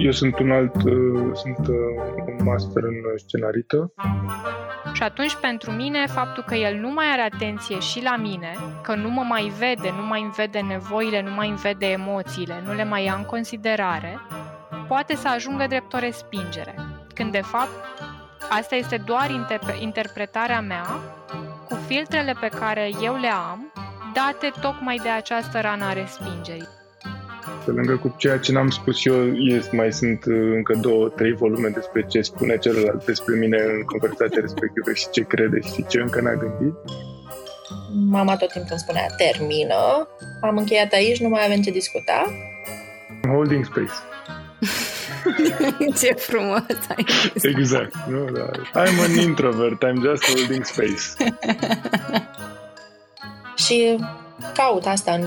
eu 0.00 0.10
sunt 0.10 0.38
un 0.38 0.50
alt, 0.50 0.74
uh, 0.82 1.30
sunt 1.34 1.68
uh, 1.68 1.76
un 2.26 2.44
master 2.44 2.82
în 2.82 2.94
scenarită. 3.16 3.92
Și 4.92 5.02
atunci, 5.02 5.36
pentru 5.36 5.70
mine, 5.70 6.06
faptul 6.06 6.42
că 6.46 6.54
el 6.54 6.76
nu 6.76 6.90
mai 6.90 7.06
are 7.12 7.20
atenție 7.20 7.78
și 7.78 8.02
la 8.02 8.16
mine, 8.16 8.54
că 8.82 8.94
nu 8.94 9.08
mă 9.08 9.22
mai 9.28 9.52
vede, 9.58 9.90
nu 9.96 10.06
mai 10.06 10.22
îmi 10.22 10.32
vede 10.36 10.60
nevoile, 10.60 11.22
nu 11.22 11.30
mai 11.30 11.48
îmi 11.48 11.58
vede 11.58 11.86
emoțiile, 11.86 12.62
nu 12.64 12.74
le 12.74 12.84
mai 12.84 13.04
ia 13.04 13.14
în 13.14 13.24
considerare, 13.24 14.18
poate 14.88 15.14
să 15.16 15.28
ajungă 15.28 15.66
drept 15.68 15.92
o 15.92 15.98
respingere. 15.98 16.74
Când, 17.14 17.32
de 17.32 17.40
fapt, 17.42 17.70
asta 18.50 18.74
este 18.74 18.96
doar 18.96 19.30
interpre- 19.30 19.76
interpretarea 19.80 20.60
mea 20.60 20.84
cu 21.68 21.74
filtrele 21.74 22.34
pe 22.40 22.48
care 22.48 22.90
eu 23.02 23.16
le 23.16 23.28
am, 23.28 23.72
date 24.14 24.52
tocmai 24.60 24.96
de 25.02 25.08
această 25.08 25.60
rană 25.60 25.84
a 25.84 25.92
respingerii. 25.92 26.79
Pe 27.64 27.70
lângă 27.70 27.96
cu 27.96 28.14
ceea 28.16 28.38
ce 28.38 28.52
n-am 28.52 28.70
spus 28.70 29.04
eu, 29.04 29.34
este, 29.34 29.76
mai 29.76 29.92
sunt 29.92 30.24
uh, 30.24 30.52
încă 30.54 30.78
două, 30.80 31.08
trei 31.08 31.32
volume 31.32 31.68
despre 31.68 32.06
ce 32.08 32.20
spune 32.20 32.58
celălalt 32.58 33.04
despre 33.04 33.36
mine 33.36 33.56
în 33.56 33.82
conversația 33.82 34.40
respectivă 34.40 34.92
și 34.92 35.10
ce 35.10 35.22
crede 35.22 35.60
și 35.60 35.84
ce 35.88 36.00
încă 36.00 36.20
n-a 36.20 36.34
gândit. 36.34 36.74
Mama 38.08 38.36
tot 38.36 38.50
timpul 38.52 38.70
îmi 38.70 38.80
spunea, 38.80 39.06
termină, 39.16 40.08
am 40.40 40.56
încheiat 40.56 40.92
aici, 40.92 41.20
nu 41.20 41.28
mai 41.28 41.44
avem 41.44 41.60
ce 41.60 41.70
discuta. 41.70 42.24
Holding 43.28 43.64
space. 43.64 43.92
Ce 46.00 46.12
frumos 46.12 46.62
ai 46.96 47.06
zis. 47.32 47.44
Exact. 47.44 47.94
Nu, 48.08 48.24
da. 48.24 48.50
I'm 48.84 49.00
an 49.00 49.18
introvert, 49.18 49.84
I'm 49.84 50.00
just 50.02 50.34
holding 50.34 50.64
space. 50.64 51.32
Și 53.66 53.98
caut 54.54 54.86
asta 54.86 55.12
în 55.12 55.24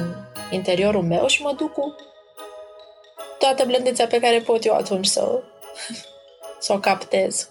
interiorul 0.52 1.03
meu 1.03 1.27
și 1.27 1.41
mă 1.41 1.53
duc 1.58 1.72
cu 1.72 1.95
toată 3.45 3.63
blândețea 3.65 4.07
pe 4.07 4.20
care 4.20 4.39
pot 4.39 4.65
eu 4.65 4.75
atunci 4.75 5.05
să, 5.05 5.43
să 6.59 6.73
o 6.73 6.80
captez. 6.80 7.50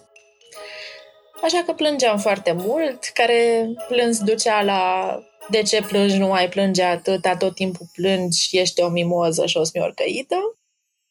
Așa 1.43 1.63
că 1.65 1.73
plângeam 1.73 2.17
foarte 2.17 2.51
mult, 2.51 2.99
care 3.13 3.67
plâns 3.87 4.23
ducea 4.23 4.63
la 4.63 4.81
de 5.49 5.61
ce 5.61 5.83
plângi, 5.83 6.17
nu 6.17 6.27
mai 6.27 6.49
plânge 6.49 6.83
atâta, 6.83 7.35
tot 7.35 7.55
timpul 7.55 7.85
plângi, 7.93 8.59
ești 8.59 8.81
o 8.81 8.89
mimoză 8.89 9.45
și 9.45 9.57
o 9.57 9.63
smiorcăită. 9.63 10.35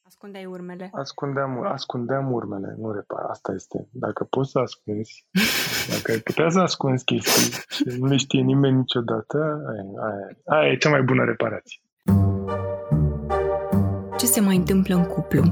Ascundeai 0.07 0.45
urmele. 0.45 0.91
Ascundeam, 0.95 1.67
ascundeam 1.67 2.33
urmele, 2.33 2.75
nu 2.79 2.93
repar. 2.93 3.25
Asta 3.29 3.53
este. 3.53 3.89
Dacă 3.91 4.25
poți 4.25 4.51
să 4.51 4.59
ascunzi, 4.59 5.27
dacă 5.91 6.13
ai 6.13 6.19
putea 6.19 6.49
să 6.51 6.59
ascunzi 6.59 7.05
chestii 7.05 7.53
și 7.69 7.99
nu 7.99 8.07
le 8.07 8.17
știe 8.17 8.41
nimeni 8.41 8.77
niciodată, 8.77 9.39
aia, 9.71 9.85
aia, 10.07 10.29
aia 10.45 10.73
e 10.73 10.77
cea 10.77 10.91
mai 10.91 11.03
bună 11.03 11.25
reparație. 11.25 11.82
Ce 14.23 14.29
se 14.29 14.41
mai 14.41 14.57
întâmplă 14.57 14.95
în 14.95 15.05
cuplu? 15.05 15.43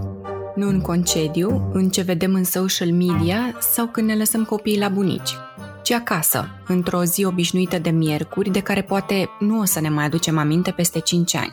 Nu 0.54 0.68
în 0.68 0.80
concediu, 0.80 1.70
în 1.72 1.88
ce 1.88 2.02
vedem 2.02 2.34
în 2.34 2.44
social 2.44 2.92
media 2.92 3.58
sau 3.60 3.86
când 3.86 4.06
ne 4.06 4.16
lăsăm 4.16 4.44
copiii 4.44 4.78
la 4.78 4.88
bunici, 4.88 5.30
ci 5.82 5.90
acasă, 5.90 6.48
într-o 6.66 7.04
zi 7.04 7.24
obișnuită 7.24 7.78
de 7.78 7.90
miercuri, 7.90 8.50
de 8.50 8.60
care 8.60 8.82
poate 8.82 9.28
nu 9.38 9.58
o 9.58 9.64
să 9.64 9.80
ne 9.80 9.88
mai 9.88 10.04
aducem 10.04 10.38
aminte 10.38 10.70
peste 10.70 10.98
5 10.98 11.34
ani. 11.34 11.52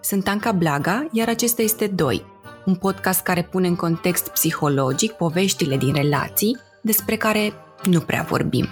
Sunt 0.00 0.28
Anca 0.28 0.52
Blaga, 0.52 1.06
iar 1.12 1.28
acesta 1.28 1.62
este 1.62 1.86
Doi, 1.86 2.24
un 2.64 2.74
podcast 2.74 3.22
care 3.22 3.42
pune 3.42 3.68
în 3.68 3.76
context 3.76 4.28
psihologic 4.28 5.12
poveștile 5.12 5.76
din 5.76 5.94
relații 5.94 6.58
despre 6.80 7.16
care 7.16 7.52
nu 7.84 8.00
prea 8.00 8.26
vorbim. 8.28 8.66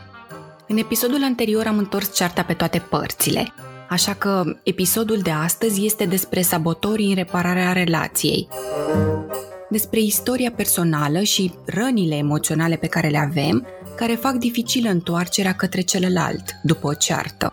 În 0.68 0.76
episodul 0.76 1.22
anterior 1.22 1.66
am 1.66 1.78
întors 1.78 2.14
cearta 2.14 2.42
pe 2.42 2.52
toate 2.52 2.78
părțile, 2.78 3.52
așa 3.88 4.14
că 4.14 4.44
episodul 4.62 5.18
de 5.18 5.30
astăzi 5.30 5.84
este 5.84 6.04
despre 6.04 6.40
sabotorii 6.40 7.08
în 7.08 7.14
repararea 7.14 7.72
relației, 7.72 8.48
despre 9.70 10.00
istoria 10.00 10.50
personală 10.56 11.20
și 11.20 11.54
rănile 11.66 12.14
emoționale 12.14 12.76
pe 12.76 12.86
care 12.86 13.08
le 13.08 13.18
avem, 13.18 13.66
care 13.96 14.12
fac 14.12 14.32
dificilă 14.32 14.90
întoarcerea 14.90 15.52
către 15.52 15.80
celălalt 15.80 16.42
după 16.62 16.86
o 16.86 16.94
ceartă. 16.94 17.52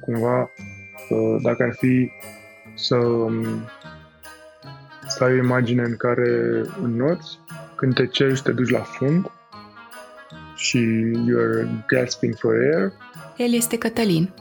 Cumva, 0.00 0.40
uh, 0.40 1.42
dacă 1.42 1.62
ar 1.62 1.74
fi 1.78 2.10
să, 2.74 2.96
să 5.08 5.24
ai 5.24 5.32
o 5.32 5.36
imagine 5.36 5.82
în 5.82 5.96
care 5.96 6.62
înnoți, 6.82 7.38
când 7.74 7.94
te 7.94 8.06
ceri 8.06 8.36
și 8.36 8.42
te 8.42 8.52
duci 8.52 8.70
la 8.70 8.80
fund 8.80 9.30
și 10.54 10.78
you're 11.12 11.86
gasping 11.86 12.34
for 12.36 12.54
air, 12.54 12.92
El 13.36 13.52
este 13.52 13.78
Cătălin. 13.78 14.34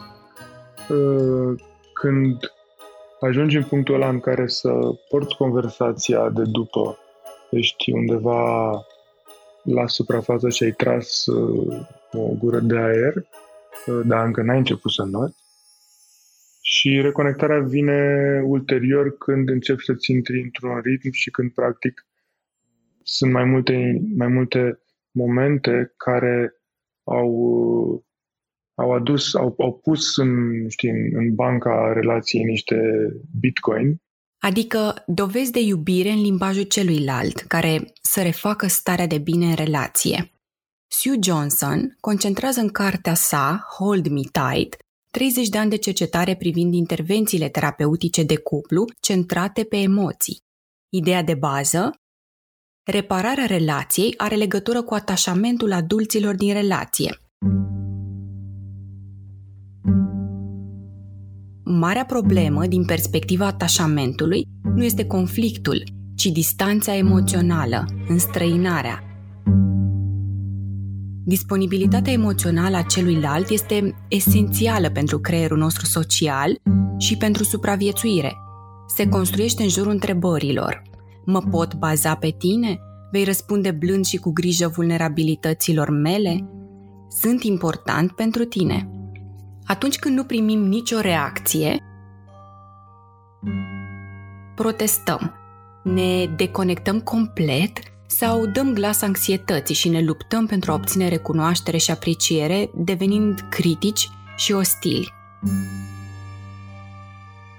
Uh, 0.89 1.61
când 1.93 2.37
ajungi 3.19 3.57
în 3.57 3.63
punctul 3.63 3.95
ăla 3.95 4.09
în 4.09 4.19
care 4.19 4.47
să 4.47 4.71
porți 5.09 5.35
conversația 5.35 6.29
de 6.29 6.43
după, 6.45 6.97
ești 7.49 7.91
undeva 7.91 8.71
la 9.63 9.87
suprafață 9.87 10.49
și 10.49 10.63
ai 10.63 10.71
tras 10.71 11.25
uh, 11.25 11.87
o 12.11 12.27
gură 12.37 12.59
de 12.59 12.77
aer, 12.77 13.13
uh, 13.15 14.01
dar 14.05 14.25
încă 14.25 14.41
n-ai 14.41 14.57
început 14.57 14.91
să 14.91 15.03
noți. 15.03 15.43
Și 16.61 17.01
reconectarea 17.01 17.59
vine 17.59 18.41
ulterior 18.45 19.17
când 19.17 19.49
începi 19.49 19.83
să-ți 19.83 20.11
intri 20.11 20.41
într-un 20.41 20.79
ritm 20.79 21.11
și 21.11 21.31
când, 21.31 21.51
practic, 21.53 22.05
sunt 23.03 23.31
mai 23.31 23.43
multe, 23.43 24.01
mai 24.15 24.27
multe 24.27 24.79
momente 25.11 25.93
care 25.97 26.53
au, 27.03 27.27
uh, 27.27 28.01
au 28.75 28.91
adus, 28.91 29.35
au, 29.35 29.55
au 29.57 29.79
pus 29.83 30.17
în, 30.17 30.29
știi, 30.69 30.89
în, 30.89 31.09
în 31.13 31.35
banca 31.35 31.91
relației 31.93 32.43
niște 32.43 32.77
bitcoin 33.39 33.99
Adică 34.45 35.03
dovezi 35.07 35.51
de 35.51 35.59
iubire 35.59 36.09
în 36.09 36.21
limbajul 36.21 36.63
celuilalt, 36.63 37.39
care 37.39 37.93
să 38.01 38.21
refacă 38.21 38.67
starea 38.67 39.07
de 39.07 39.17
bine 39.17 39.45
în 39.45 39.55
relație. 39.55 40.31
Sue 40.87 41.17
Johnson 41.23 41.97
concentrează 41.99 42.59
în 42.59 42.69
cartea 42.69 43.13
sa, 43.13 43.67
Hold 43.77 44.07
Me 44.07 44.21
Tight, 44.21 44.77
30 45.11 45.49
de 45.49 45.57
ani 45.57 45.69
de 45.69 45.75
cercetare 45.75 46.35
privind 46.35 46.73
intervențiile 46.73 47.49
terapeutice 47.49 48.23
de 48.23 48.37
cuplu 48.37 48.85
centrate 48.99 49.63
pe 49.63 49.77
emoții. 49.77 50.43
Ideea 50.89 51.23
de 51.23 51.33
bază? 51.33 51.91
Repararea 52.83 53.45
relației 53.45 54.13
are 54.17 54.35
legătură 54.35 54.81
cu 54.81 54.93
atașamentul 54.93 55.71
adulților 55.71 56.35
din 56.35 56.53
relație. 56.53 57.19
Marea 61.67 62.05
problemă 62.05 62.65
din 62.65 62.85
perspectiva 62.85 63.45
atașamentului 63.45 64.47
nu 64.75 64.83
este 64.83 65.05
conflictul, 65.05 65.83
ci 66.15 66.25
distanța 66.25 66.95
emoțională, 66.95 67.85
înstrăinarea. 68.07 69.03
Disponibilitatea 71.23 72.13
emoțională 72.13 72.77
a 72.77 72.81
celuilalt 72.81 73.49
este 73.49 73.95
esențială 74.09 74.89
pentru 74.89 75.19
creierul 75.19 75.57
nostru 75.57 75.85
social 75.85 76.61
și 76.97 77.17
pentru 77.17 77.43
supraviețuire. 77.43 78.35
Se 78.87 79.07
construiește 79.07 79.63
în 79.63 79.69
jurul 79.69 79.91
întrebărilor. 79.91 80.81
Mă 81.25 81.39
pot 81.39 81.75
baza 81.75 82.15
pe 82.15 82.35
tine? 82.37 82.79
Vei 83.11 83.23
răspunde 83.23 83.71
blând 83.71 84.05
și 84.05 84.17
cu 84.17 84.31
grijă 84.31 84.67
vulnerabilităților 84.67 85.89
mele? 85.89 86.49
Sunt 87.09 87.43
important 87.43 88.11
pentru 88.11 88.43
tine. 88.43 88.89
Atunci 89.67 89.99
când 89.99 90.15
nu 90.15 90.23
primim 90.23 90.59
nicio 90.59 90.99
reacție, 90.99 91.79
protestăm, 94.55 95.33
ne 95.83 96.25
deconectăm 96.25 96.99
complet 96.99 97.79
sau 98.05 98.45
dăm 98.45 98.73
glas 98.73 99.01
anxietății 99.01 99.75
și 99.75 99.89
ne 99.89 100.01
luptăm 100.01 100.45
pentru 100.45 100.71
a 100.71 100.73
obține 100.73 101.07
recunoaștere 101.07 101.77
și 101.77 101.91
apreciere, 101.91 102.69
devenind 102.75 103.47
critici 103.49 104.09
și 104.35 104.51
ostili. 104.51 105.13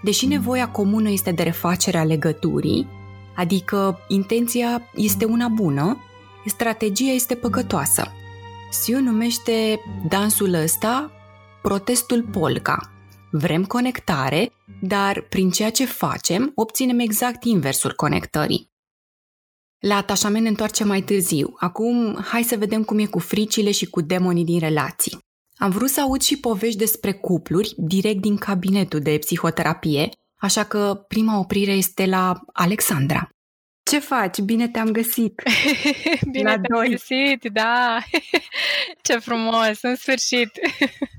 Deși 0.02 0.26
nevoia 0.26 0.68
comună 0.68 1.08
este 1.08 1.30
de 1.30 1.42
refacere 1.42 1.98
a 1.98 2.04
legăturii, 2.04 2.88
adică 3.36 3.98
intenția 4.08 4.82
este 4.94 5.24
una 5.24 5.48
bună, 5.48 5.96
strategia 6.44 7.10
este 7.10 7.34
păcătoasă. 7.34 8.12
Siu 8.70 9.00
numește 9.00 9.80
dansul 10.08 10.54
ăsta 10.54 11.10
protestul 11.66 12.22
polka. 12.22 12.92
Vrem 13.30 13.64
conectare, 13.64 14.52
dar 14.80 15.20
prin 15.20 15.50
ceea 15.50 15.70
ce 15.70 15.84
facem 15.84 16.52
obținem 16.54 16.98
exact 16.98 17.44
inversul 17.44 17.92
conectării. 17.92 18.70
La 19.78 19.96
atașament 19.96 20.42
ne 20.42 20.48
întoarcem 20.48 20.86
mai 20.86 21.02
târziu. 21.02 21.54
Acum, 21.56 22.18
hai 22.24 22.42
să 22.42 22.56
vedem 22.56 22.84
cum 22.84 22.98
e 22.98 23.06
cu 23.06 23.18
fricile 23.18 23.70
și 23.70 23.86
cu 23.86 24.00
demonii 24.00 24.44
din 24.44 24.58
relații. 24.58 25.18
Am 25.56 25.70
vrut 25.70 25.88
să 25.88 26.00
aud 26.00 26.20
și 26.20 26.40
povești 26.40 26.78
despre 26.78 27.12
cupluri 27.12 27.74
direct 27.76 28.20
din 28.20 28.36
cabinetul 28.36 29.00
de 29.00 29.18
psihoterapie, 29.18 30.08
așa 30.36 30.64
că 30.64 31.04
prima 31.08 31.38
oprire 31.38 31.72
este 31.72 32.06
la 32.06 32.40
Alexandra. 32.52 33.28
Ce 33.90 33.98
faci? 33.98 34.40
Bine 34.40 34.68
te-am 34.68 34.90
găsit! 34.90 35.42
Bine 36.32 36.50
La 36.50 36.60
te-am 36.60 36.62
doi. 36.68 36.88
găsit, 36.88 37.52
da! 37.52 37.98
Ce 39.02 39.18
frumos, 39.18 39.82
în 39.82 39.94
sfârșit! 39.94 40.50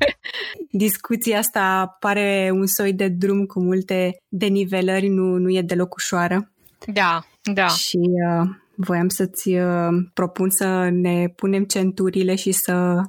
Discuția 0.72 1.38
asta 1.38 1.98
pare 2.00 2.50
un 2.54 2.66
soi 2.66 2.94
de 2.94 3.08
drum 3.08 3.46
cu 3.46 3.60
multe 3.60 4.18
denivelări, 4.28 5.08
nu, 5.08 5.38
nu 5.38 5.50
e 5.50 5.62
deloc 5.62 5.96
ușoară. 5.96 6.52
Da, 6.86 7.26
Da. 7.54 7.68
Și 7.68 7.98
uh, 7.98 8.50
voiam 8.76 9.08
să-ți 9.08 9.50
uh, 9.50 9.88
propun 10.14 10.50
să 10.50 10.90
ne 10.92 11.28
punem 11.36 11.64
centurile 11.64 12.36
și 12.36 12.52
să 12.52 13.02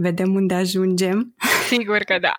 vedem 0.00 0.34
unde 0.34 0.54
ajungem. 0.54 1.34
Sigur 1.68 1.98
că 1.98 2.18
da. 2.20 2.32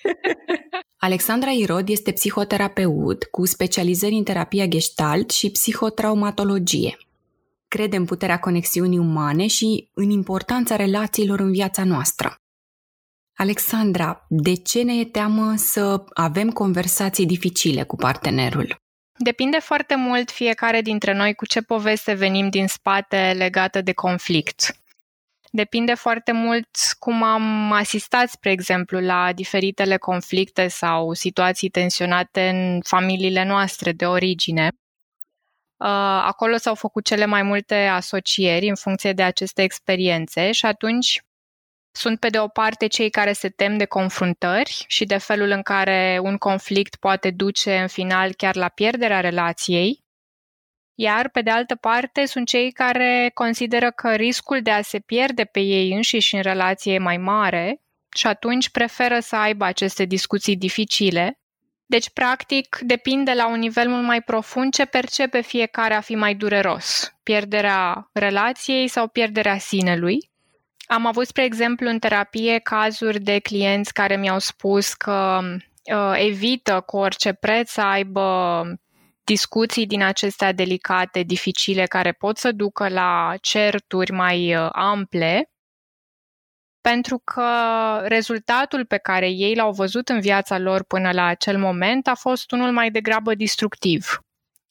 Alexandra 1.06 1.50
Irod 1.50 1.88
este 1.88 2.12
psihoterapeut 2.12 3.24
cu 3.24 3.46
specializări 3.46 4.14
în 4.14 4.24
terapia 4.24 4.66
gestalt 4.66 5.30
și 5.30 5.50
psihotraumatologie. 5.50 6.96
Crede 7.68 7.96
în 7.96 8.04
puterea 8.04 8.38
conexiunii 8.38 8.98
umane 8.98 9.46
și 9.46 9.88
în 9.94 10.10
importanța 10.10 10.76
relațiilor 10.76 11.40
în 11.40 11.52
viața 11.52 11.84
noastră. 11.84 12.34
Alexandra, 13.36 14.26
de 14.28 14.54
ce 14.54 14.82
ne 14.82 14.98
e 14.98 15.04
teamă 15.04 15.54
să 15.56 16.04
avem 16.12 16.50
conversații 16.50 17.26
dificile 17.26 17.82
cu 17.82 17.96
partenerul? 17.96 18.76
Depinde 19.18 19.58
foarte 19.58 19.96
mult 19.96 20.30
fiecare 20.30 20.80
dintre 20.80 21.14
noi 21.14 21.34
cu 21.34 21.46
ce 21.46 21.60
poveste 21.60 22.12
venim 22.12 22.48
din 22.48 22.66
spate 22.66 23.34
legată 23.36 23.80
de 23.80 23.92
conflict. 23.92 24.81
Depinde 25.54 25.94
foarte 25.94 26.32
mult 26.32 26.68
cum 26.98 27.22
am 27.22 27.72
asistat, 27.72 28.28
spre 28.28 28.50
exemplu, 28.50 29.00
la 29.00 29.32
diferitele 29.32 29.96
conflicte 29.96 30.68
sau 30.68 31.12
situații 31.12 31.68
tensionate 31.68 32.48
în 32.48 32.80
familiile 32.82 33.44
noastre 33.44 33.92
de 33.92 34.06
origine. 34.06 34.70
Uh, 35.76 35.88
acolo 36.24 36.56
s-au 36.56 36.74
făcut 36.74 37.04
cele 37.04 37.24
mai 37.24 37.42
multe 37.42 37.74
asocieri 37.74 38.68
în 38.68 38.74
funcție 38.74 39.12
de 39.12 39.22
aceste 39.22 39.62
experiențe 39.62 40.52
și 40.52 40.66
atunci 40.66 41.22
sunt 41.90 42.18
pe 42.18 42.28
de 42.28 42.38
o 42.38 42.48
parte 42.48 42.86
cei 42.86 43.10
care 43.10 43.32
se 43.32 43.48
tem 43.48 43.76
de 43.76 43.84
confruntări 43.84 44.84
și 44.86 45.04
de 45.04 45.16
felul 45.16 45.50
în 45.50 45.62
care 45.62 46.18
un 46.22 46.36
conflict 46.36 46.96
poate 46.96 47.30
duce 47.30 47.78
în 47.78 47.88
final 47.88 48.32
chiar 48.32 48.56
la 48.56 48.68
pierderea 48.68 49.20
relației, 49.20 50.01
iar 50.94 51.28
pe 51.28 51.40
de 51.40 51.50
altă 51.50 51.74
parte 51.74 52.24
sunt 52.24 52.46
cei 52.46 52.70
care 52.70 53.30
consideră 53.34 53.90
că 53.90 54.14
riscul 54.14 54.62
de 54.62 54.70
a 54.70 54.82
se 54.82 54.98
pierde 54.98 55.44
pe 55.44 55.60
ei 55.60 55.92
înșiși 55.92 56.34
în 56.34 56.42
relație 56.42 56.92
e 56.92 56.98
mai 56.98 57.16
mare 57.16 57.82
și 58.16 58.26
atunci 58.26 58.70
preferă 58.70 59.20
să 59.20 59.36
aibă 59.36 59.64
aceste 59.64 60.04
discuții 60.04 60.56
dificile. 60.56 61.38
Deci, 61.86 62.10
practic, 62.10 62.78
depinde 62.80 63.32
la 63.32 63.48
un 63.48 63.58
nivel 63.58 63.88
mult 63.88 64.04
mai 64.04 64.22
profund 64.22 64.72
ce 64.72 64.84
percepe 64.84 65.40
fiecare 65.40 65.94
a 65.94 66.00
fi 66.00 66.14
mai 66.14 66.34
dureros, 66.34 67.14
pierderea 67.22 68.10
relației 68.12 68.88
sau 68.88 69.08
pierderea 69.08 69.58
sinelui. 69.58 70.30
Am 70.86 71.06
avut, 71.06 71.26
spre 71.26 71.44
exemplu, 71.44 71.88
în 71.88 71.98
terapie 71.98 72.58
cazuri 72.58 73.20
de 73.20 73.38
clienți 73.38 73.92
care 73.92 74.16
mi-au 74.16 74.38
spus 74.38 74.94
că 74.94 75.40
uh, 75.42 76.12
evită 76.14 76.82
cu 76.86 76.96
orice 76.96 77.32
preț 77.32 77.70
să 77.70 77.80
aibă 77.80 78.62
discuții 79.32 79.86
din 79.86 80.02
acestea 80.02 80.52
delicate, 80.52 81.22
dificile, 81.22 81.84
care 81.86 82.12
pot 82.12 82.36
să 82.38 82.52
ducă 82.52 82.88
la 82.88 83.34
certuri 83.40 84.12
mai 84.12 84.56
uh, 84.56 84.68
ample, 84.72 85.50
pentru 86.80 87.18
că 87.24 87.48
rezultatul 88.04 88.86
pe 88.86 88.96
care 88.96 89.28
ei 89.30 89.54
l-au 89.54 89.72
văzut 89.72 90.08
în 90.08 90.20
viața 90.20 90.58
lor 90.58 90.84
până 90.84 91.10
la 91.12 91.24
acel 91.24 91.58
moment 91.58 92.06
a 92.06 92.14
fost 92.14 92.50
unul 92.50 92.72
mai 92.72 92.90
degrabă 92.90 93.34
destructiv. 93.34 94.18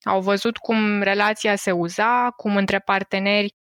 Au 0.03 0.21
văzut 0.21 0.57
cum 0.57 1.01
relația 1.01 1.55
se 1.55 1.71
uza, 1.71 2.29
cum 2.35 2.55
între 2.55 2.79
parteneri, 2.79 3.53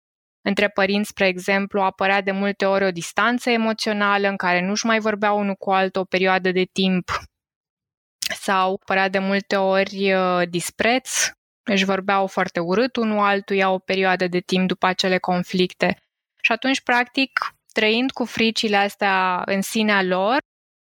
între 0.42 0.68
părinți, 0.68 1.10
spre 1.10 1.28
exemplu, 1.28 1.82
apărea 1.82 2.22
de 2.22 2.32
multe 2.32 2.66
ori 2.66 2.86
o 2.86 2.92
distanță 2.92 3.50
emoțională 3.50 4.28
în 4.28 4.36
care 4.36 4.62
nu-și 4.62 4.86
mai 4.86 5.00
vorbeau 5.00 5.40
unul 5.40 5.56
cu 5.56 5.72
altul 5.72 6.02
o 6.02 6.06
perioadă 6.06 6.52
de 6.52 6.64
timp 6.64 7.10
sau 8.34 8.82
părea 8.86 9.10
de 9.10 9.20
multe 9.20 9.56
ori 9.56 10.14
uh, 10.14 10.42
dispreț, 10.50 11.10
își 11.64 11.86
vorbeau 11.86 12.28
foarte 12.28 12.60
urât 12.60 12.96
unul 12.96 13.20
altuia 13.20 13.72
o 13.72 13.78
perioadă 13.78 14.28
de 14.28 14.40
timp 14.40 14.68
după 14.68 14.86
acele 14.86 15.18
conflicte. 15.18 15.98
Și 16.42 16.52
atunci, 16.52 16.82
practic, 16.82 17.56
trăind 17.72 18.12
cu 18.12 18.26
fricile 18.26 18.76
astea 18.76 19.42
în 19.46 19.62
sinea 19.62 20.04
lor, 20.04 20.38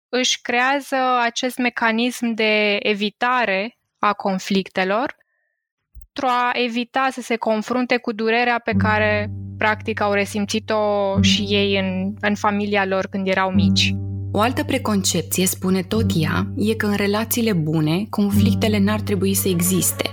își 0.08 0.40
creează 0.40 0.96
acest 1.22 1.58
mecanism 1.58 2.34
de 2.34 2.76
evitare 2.80 3.78
a 3.98 4.12
conflictelor 4.12 5.16
pentru 6.12 6.38
a 6.38 6.50
evita 6.52 7.08
să 7.10 7.20
se 7.20 7.36
confrunte 7.36 7.96
cu 7.96 8.12
durerea 8.12 8.58
pe 8.58 8.72
care 8.72 9.30
practic 9.58 10.00
au 10.00 10.12
resimțit-o 10.12 11.22
și 11.22 11.42
ei 11.42 11.78
în, 11.78 12.14
în 12.20 12.34
familia 12.34 12.84
lor 12.84 13.06
când 13.06 13.28
erau 13.28 13.50
mici. 13.50 13.94
O 14.32 14.40
altă 14.40 14.64
preconcepție, 14.64 15.46
spune 15.46 15.82
tot 15.82 16.10
ea, 16.14 16.52
e 16.56 16.74
că 16.74 16.86
în 16.86 16.94
relațiile 16.94 17.52
bune, 17.52 18.06
conflictele 18.10 18.78
n-ar 18.78 19.00
trebui 19.00 19.34
să 19.34 19.48
existe. 19.48 20.10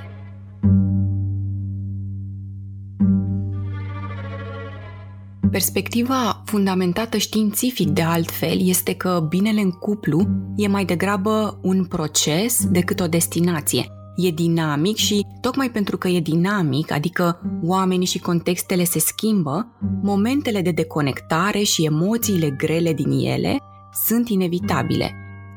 Perspectiva 5.51 6.41
fundamentată 6.45 7.17
științific 7.17 7.87
de 7.89 8.01
altfel 8.01 8.67
este 8.67 8.93
că 8.93 9.25
binele 9.29 9.61
în 9.61 9.71
cuplu 9.71 10.27
e 10.55 10.67
mai 10.67 10.85
degrabă 10.85 11.59
un 11.61 11.85
proces 11.85 12.65
decât 12.69 12.99
o 12.99 13.07
destinație. 13.07 13.85
E 14.15 14.29
dinamic 14.29 14.95
și, 14.95 15.25
tocmai 15.41 15.69
pentru 15.69 15.97
că 15.97 16.07
e 16.07 16.19
dinamic, 16.19 16.91
adică 16.91 17.41
oamenii 17.63 18.05
și 18.05 18.19
contextele 18.19 18.83
se 18.83 18.99
schimbă, 18.99 19.67
momentele 20.01 20.61
de 20.61 20.71
deconectare 20.71 21.63
și 21.63 21.85
emoțiile 21.85 22.49
grele 22.49 22.93
din 22.93 23.11
ele 23.11 23.59
sunt 24.03 24.29
inevitabile, 24.29 25.11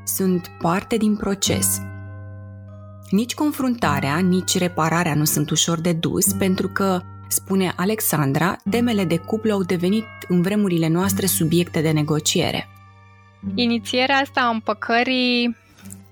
sunt 0.04 0.50
parte 0.58 0.96
din 0.96 1.16
proces. 1.16 1.80
Nici 3.10 3.34
confruntarea, 3.34 4.18
nici 4.18 4.58
repararea 4.58 5.14
nu 5.14 5.24
sunt 5.24 5.50
ușor 5.50 5.80
de 5.80 5.92
dus, 5.92 6.32
pentru 6.32 6.68
că, 6.68 7.00
spune 7.28 7.72
Alexandra, 7.76 8.56
temele 8.70 9.04
de 9.04 9.16
cuplu 9.16 9.52
au 9.52 9.62
devenit 9.62 10.04
în 10.28 10.42
vremurile 10.42 10.88
noastre 10.88 11.26
subiecte 11.26 11.80
de 11.80 11.90
negociere. 11.90 12.68
Inițierea 13.54 14.16
asta 14.16 14.40
a 14.40 14.48
împăcării 14.48 15.56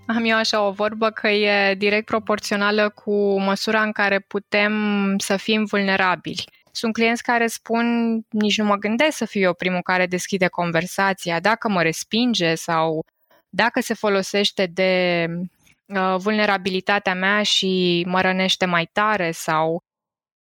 am 0.06 0.24
eu 0.24 0.36
așa 0.36 0.66
o 0.66 0.70
vorbă 0.70 1.10
că 1.10 1.28
e 1.28 1.74
direct 1.74 2.06
proporțională 2.06 2.88
cu 2.88 3.40
măsura 3.40 3.82
în 3.82 3.92
care 3.92 4.18
putem 4.18 4.72
să 5.18 5.36
fim 5.36 5.64
vulnerabili. 5.64 6.44
Sunt 6.76 6.92
clienți 6.92 7.22
care 7.22 7.46
spun, 7.46 7.86
nici 8.30 8.58
nu 8.58 8.64
mă 8.64 8.76
gândesc 8.76 9.16
să 9.16 9.24
fiu 9.24 9.40
eu 9.40 9.54
primul 9.54 9.82
care 9.82 10.06
deschide 10.06 10.46
conversația, 10.46 11.40
dacă 11.40 11.68
mă 11.68 11.82
respinge 11.82 12.54
sau 12.54 13.04
dacă 13.48 13.80
se 13.80 13.94
folosește 13.94 14.66
de 14.66 15.26
uh, 15.86 16.14
vulnerabilitatea 16.18 17.14
mea 17.14 17.42
și 17.42 18.04
mă 18.08 18.20
rănește 18.20 18.64
mai 18.64 18.88
tare 18.92 19.30
sau 19.30 19.82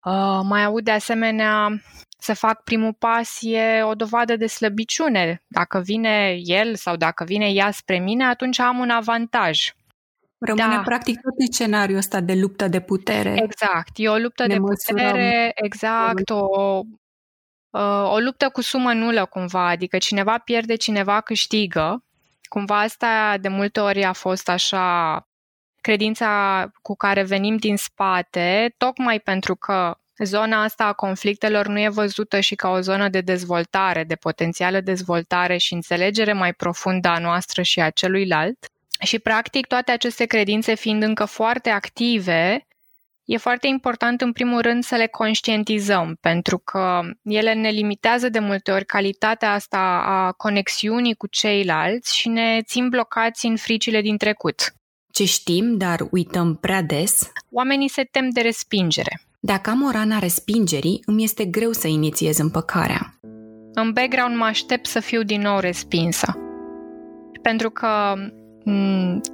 uh, 0.05 0.39
mai 0.43 0.63
aud 0.63 0.83
de 0.83 0.91
asemenea 0.91 1.81
să 2.17 2.33
fac 2.33 2.63
primul 2.63 2.93
pas 2.93 3.37
e 3.41 3.83
o 3.83 3.95
dovadă 3.95 4.35
de 4.35 4.47
slăbiciune. 4.47 5.43
Dacă 5.47 5.79
vine 5.79 6.37
el 6.43 6.75
sau 6.75 6.95
dacă 6.95 7.23
vine 7.23 7.49
ea 7.49 7.71
spre 7.71 7.99
mine, 7.99 8.25
atunci 8.25 8.59
am 8.59 8.79
un 8.79 8.89
avantaj. 8.89 9.73
Rămâne 10.39 10.75
da. 10.75 10.81
practic 10.81 11.19
tot 11.21 11.53
scenariul 11.53 11.97
ăsta 11.97 12.19
de 12.19 12.33
luptă 12.33 12.67
de 12.67 12.79
putere. 12.79 13.41
Exact. 13.43 13.89
E 13.95 14.09
o 14.09 14.17
luptă 14.17 14.47
ne 14.47 14.53
de 14.53 14.59
putere, 14.59 15.51
exact, 15.55 16.29
o, 16.29 16.81
o 18.11 18.17
luptă 18.19 18.49
cu 18.49 18.61
sumă 18.61 18.93
nulă 18.93 19.25
cumva, 19.25 19.67
adică 19.67 19.97
cineva 19.97 20.37
pierde, 20.37 20.75
cineva 20.75 21.21
câștigă. 21.21 22.03
Cumva 22.41 22.79
asta 22.79 23.37
de 23.41 23.47
multe 23.47 23.79
ori 23.79 24.03
a 24.03 24.13
fost 24.13 24.49
așa 24.49 25.23
credința 25.81 26.71
cu 26.81 26.95
care 26.95 27.23
venim 27.23 27.57
din 27.57 27.77
spate, 27.77 28.73
tocmai 28.77 29.19
pentru 29.19 29.55
că 29.55 29.97
zona 30.23 30.63
asta 30.63 30.85
a 30.85 30.93
conflictelor 30.93 31.67
nu 31.67 31.79
e 31.79 31.89
văzută 31.89 32.39
și 32.39 32.55
ca 32.55 32.69
o 32.69 32.79
zonă 32.79 33.09
de 33.09 33.21
dezvoltare, 33.21 34.03
de 34.03 34.15
potențială 34.15 34.79
dezvoltare 34.79 35.57
și 35.57 35.73
înțelegere 35.73 36.33
mai 36.33 36.53
profundă 36.53 37.07
a 37.07 37.19
noastră 37.19 37.61
și 37.61 37.79
a 37.79 37.89
celuilalt. 37.89 38.71
Și, 38.99 39.19
practic, 39.19 39.65
toate 39.65 39.91
aceste 39.91 40.25
credințe 40.25 40.75
fiind 40.75 41.03
încă 41.03 41.25
foarte 41.25 41.69
active, 41.69 42.67
e 43.25 43.37
foarte 43.37 43.67
important, 43.67 44.21
în 44.21 44.31
primul 44.31 44.61
rând, 44.61 44.83
să 44.83 44.95
le 44.95 45.07
conștientizăm, 45.07 46.17
pentru 46.21 46.57
că 46.57 47.01
ele 47.23 47.53
ne 47.53 47.69
limitează 47.69 48.29
de 48.29 48.39
multe 48.39 48.71
ori 48.71 48.85
calitatea 48.85 49.53
asta 49.53 50.03
a 50.05 50.31
conexiunii 50.31 51.15
cu 51.15 51.27
ceilalți 51.27 52.17
și 52.17 52.29
ne 52.29 52.61
țin 52.61 52.89
blocați 52.89 53.45
în 53.45 53.55
fricile 53.55 54.01
din 54.01 54.17
trecut. 54.17 54.73
Ce 55.11 55.25
știm, 55.25 55.77
dar 55.77 55.99
uităm 56.11 56.55
prea 56.55 56.81
des? 56.81 57.31
Oamenii 57.51 57.89
se 57.89 58.03
tem 58.03 58.29
de 58.29 58.41
respingere. 58.41 59.21
Dacă 59.39 59.69
am 59.69 59.83
o 59.83 59.91
rana 59.91 60.19
respingerii, 60.19 61.01
îmi 61.05 61.23
este 61.23 61.45
greu 61.45 61.71
să 61.71 61.87
inițiez 61.87 62.37
împăcarea. 62.37 63.19
În 63.73 63.91
background 63.91 64.35
mă 64.35 64.45
aștept 64.45 64.85
să 64.85 64.99
fiu 64.99 65.23
din 65.23 65.41
nou 65.41 65.59
respinsă. 65.59 66.37
Pentru 67.41 67.69
că 67.69 68.15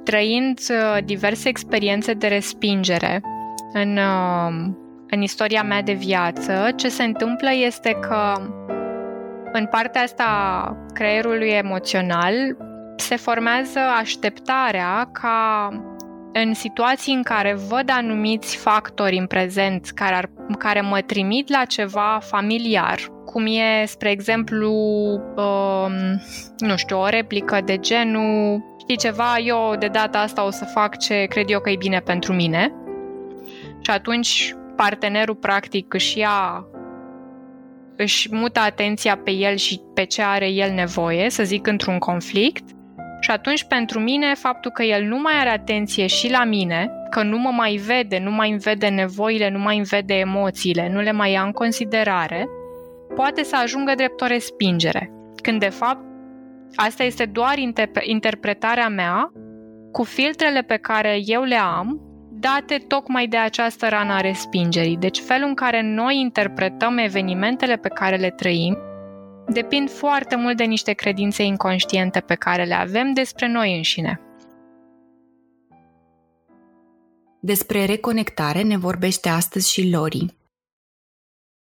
trăind 0.04 0.58
uh, 0.70 1.04
diverse 1.04 1.48
experiențe 1.48 2.12
de 2.12 2.26
respingere 2.26 3.20
în, 3.72 3.96
uh, 3.96 4.74
în 5.10 5.22
istoria 5.22 5.62
mea 5.62 5.82
de 5.82 5.92
viață, 5.92 6.68
ce 6.76 6.88
se 6.88 7.02
întâmplă 7.02 7.48
este 7.66 7.98
că 8.00 8.32
în 9.52 9.66
partea 9.66 10.02
asta 10.02 10.76
creierului 10.92 11.48
emoțional 11.48 12.34
se 12.96 13.16
formează 13.16 13.78
așteptarea 14.00 15.08
ca 15.12 15.68
în 16.32 16.54
situații 16.54 17.14
în 17.14 17.22
care 17.22 17.56
văd 17.68 17.90
anumiți 17.90 18.56
factori 18.56 19.18
în 19.18 19.26
prezent 19.26 19.90
care, 19.94 20.14
ar, 20.14 20.30
care 20.58 20.80
mă 20.80 21.00
trimit 21.00 21.48
la 21.48 21.64
ceva 21.64 22.18
familiar, 22.22 22.98
cum 23.24 23.46
e, 23.46 23.84
spre 23.86 24.10
exemplu, 24.10 24.72
um, 25.36 26.20
nu 26.58 26.76
știu, 26.76 27.00
o 27.00 27.08
replică 27.08 27.60
de 27.64 27.76
genul, 27.76 28.64
știi 28.88 29.08
ceva, 29.08 29.38
eu 29.38 29.76
de 29.78 29.86
data 29.86 30.18
asta 30.18 30.44
o 30.44 30.50
să 30.50 30.64
fac 30.64 30.98
ce 30.98 31.24
cred 31.24 31.50
eu 31.50 31.60
că 31.60 31.70
e 31.70 31.76
bine 31.76 31.98
pentru 31.98 32.32
mine. 32.32 32.72
Și 33.80 33.90
atunci 33.90 34.54
partenerul 34.76 35.34
practic 35.34 35.94
își 35.94 36.18
ia 36.18 36.66
își 37.96 38.34
mută 38.34 38.60
atenția 38.60 39.16
pe 39.16 39.30
el 39.30 39.56
și 39.56 39.80
pe 39.94 40.04
ce 40.04 40.22
are 40.22 40.48
el 40.48 40.72
nevoie, 40.72 41.30
să 41.30 41.42
zic 41.42 41.66
într-un 41.66 41.98
conflict, 41.98 42.64
și 43.20 43.30
atunci 43.30 43.64
pentru 43.64 44.00
mine 44.00 44.34
faptul 44.34 44.70
că 44.70 44.82
el 44.82 45.04
nu 45.04 45.18
mai 45.20 45.34
are 45.40 45.48
atenție 45.48 46.06
și 46.06 46.30
la 46.30 46.44
mine, 46.44 46.90
că 47.10 47.22
nu 47.22 47.38
mă 47.38 47.50
mai 47.50 47.76
vede, 47.76 48.18
nu 48.18 48.30
mai 48.30 48.50
îmi 48.50 48.58
vede 48.58 48.88
nevoile, 48.88 49.50
nu 49.50 49.58
mai 49.58 49.76
îmi 49.76 49.86
vede 49.86 50.14
emoțiile, 50.14 50.90
nu 50.92 51.00
le 51.00 51.12
mai 51.12 51.32
ia 51.32 51.42
în 51.42 51.52
considerare, 51.52 52.48
poate 53.14 53.42
să 53.42 53.56
ajungă 53.62 53.92
drept 53.96 54.20
o 54.20 54.26
respingere. 54.26 55.10
Când 55.42 55.60
de 55.60 55.68
fapt 55.68 56.04
asta 56.74 57.02
este 57.02 57.24
doar 57.24 57.54
interpretarea 58.02 58.88
mea 58.88 59.32
cu 59.92 60.02
filtrele 60.02 60.62
pe 60.62 60.76
care 60.76 61.18
eu 61.24 61.42
le 61.42 61.56
am 61.56 62.00
date 62.30 62.84
tocmai 62.88 63.26
de 63.26 63.36
această 63.36 63.88
rană 63.88 64.12
a 64.12 64.20
respingerii. 64.20 64.96
Deci 64.96 65.18
felul 65.18 65.48
în 65.48 65.54
care 65.54 65.82
noi 65.82 66.20
interpretăm 66.20 66.98
evenimentele 66.98 67.76
pe 67.76 67.88
care 67.88 68.16
le 68.16 68.30
trăim 68.30 68.78
depind 69.48 69.90
foarte 69.90 70.36
mult 70.36 70.56
de 70.56 70.64
niște 70.64 70.92
credințe 70.92 71.42
inconștiente 71.42 72.20
pe 72.20 72.34
care 72.34 72.64
le 72.64 72.74
avem 72.74 73.12
despre 73.12 73.48
noi 73.48 73.76
înșine. 73.76 74.20
Despre 77.40 77.84
reconectare 77.84 78.62
ne 78.62 78.76
vorbește 78.76 79.28
astăzi 79.28 79.72
și 79.72 79.90
Lori. 79.90 80.35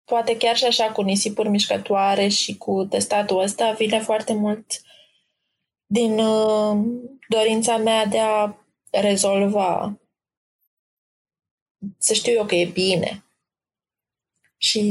Poate 0.09 0.37
chiar 0.37 0.55
și 0.55 0.65
așa 0.65 0.91
cu 0.91 1.01
nisipuri 1.01 1.49
mișcătoare 1.49 2.27
și 2.27 2.57
cu 2.57 2.85
testatul 2.85 3.39
ăsta 3.39 3.71
vine 3.71 3.99
foarte 3.99 4.33
mult 4.33 4.81
din 5.85 6.19
uh, 6.19 6.77
dorința 7.27 7.77
mea 7.77 8.05
de 8.05 8.19
a 8.19 8.55
rezolva. 8.91 9.99
Să 11.97 12.13
știu 12.13 12.31
eu 12.31 12.45
că 12.45 12.55
e 12.55 12.65
bine. 12.65 13.25
Și, 14.57 14.81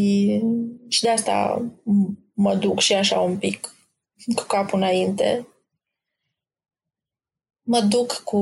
și 0.89 1.03
de 1.03 1.11
asta 1.11 1.65
mă 2.33 2.55
duc 2.55 2.81
și 2.81 2.95
așa 2.95 3.21
un 3.21 3.39
pic 3.39 3.75
cu 4.35 4.43
capul 4.43 4.79
înainte. 4.79 5.49
Mă 7.63 7.81
duc 7.81 8.13
cu, 8.13 8.39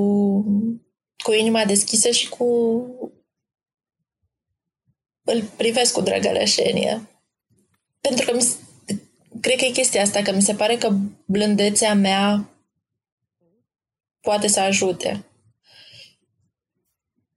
cu 1.24 1.32
inima 1.32 1.64
deschisă 1.64 2.10
și 2.10 2.28
cu... 2.28 3.15
îl 5.26 5.42
privesc 5.56 5.92
cu 5.92 6.00
drăgălășenie. 6.00 7.08
Pentru 8.00 8.24
că 8.24 8.36
mi, 8.36 8.46
cred 9.40 9.58
că 9.58 9.64
e 9.64 9.70
chestia 9.70 10.02
asta, 10.02 10.22
că 10.22 10.32
mi 10.32 10.42
se 10.42 10.54
pare 10.54 10.76
că 10.76 10.96
blândețea 11.24 11.94
mea 11.94 12.50
poate 14.20 14.46
să 14.46 14.60
ajute. 14.60 15.24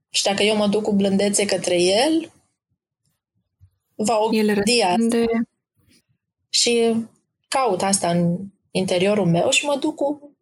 Și 0.09 0.23
dacă 0.23 0.43
eu 0.43 0.55
mă 0.55 0.67
duc 0.67 0.83
cu 0.83 0.93
blândețe 0.93 1.45
către 1.45 1.81
el, 1.81 2.31
va 3.95 4.17
oglindi 4.17 4.81
asta 4.81 5.25
și 6.49 6.95
caut 7.47 7.81
asta 7.81 8.09
în 8.09 8.37
interiorul 8.71 9.25
meu 9.25 9.49
și 9.49 9.65
mă 9.65 9.77
duc 9.77 9.95
cu 9.95 10.37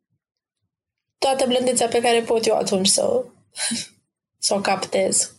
toată 1.18 1.46
blândețea 1.46 1.88
pe 1.88 2.02
care 2.02 2.22
pot 2.22 2.46
eu 2.46 2.56
atunci 2.56 2.88
să, 2.88 3.26
să 4.38 4.54
o 4.54 4.62
captez. 4.62 5.37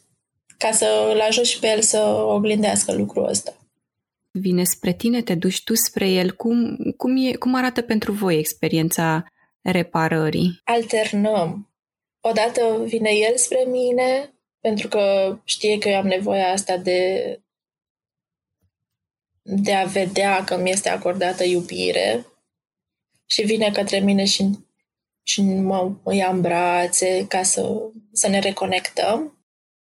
Ca 0.59 0.71
să 0.73 1.11
îl 1.13 1.21
ajut 1.21 1.45
și 1.45 1.59
pe 1.59 1.67
el 1.67 1.83
să 1.83 1.99
oglindească 2.27 2.93
lucrul 2.93 3.29
ăsta. 3.29 3.57
Vine 4.31 4.65
spre 4.65 4.93
tine, 4.93 5.23
te 5.23 5.35
duci 5.35 5.65
tu 5.65 5.75
spre 5.75 6.09
el. 6.09 6.33
Cum, 6.33 6.77
cum, 6.97 7.17
e, 7.17 7.33
cum 7.33 7.55
arată 7.55 7.83
pentru 7.83 8.13
voi 8.13 8.39
experiența 8.39 9.25
reparării? 9.61 10.61
Alternăm. 10.65 11.71
Odată 12.21 12.83
vine 12.85 13.11
el 13.11 13.37
spre 13.37 13.65
mine, 13.67 14.33
pentru 14.61 14.89
că 14.89 15.37
știe 15.45 15.79
că 15.79 15.89
eu 15.89 15.97
am 15.97 16.07
nevoia 16.07 16.53
asta 16.53 16.77
de 16.77 17.41
de 19.51 19.75
a 19.75 19.85
vedea 19.85 20.45
că 20.45 20.57
mi 20.57 20.71
este 20.71 20.89
acordată 20.89 21.45
iubire 21.45 22.27
și 23.27 23.43
vine 23.43 23.71
către 23.71 23.99
mine 23.99 24.25
și, 24.25 24.51
și 25.23 25.43
mă, 25.43 25.93
mă 26.05 26.15
ia 26.15 26.31
în 26.31 26.41
brațe 26.41 27.27
ca 27.29 27.43
să, 27.43 27.91
să 28.13 28.29
ne 28.29 28.39
reconectăm. 28.39 29.38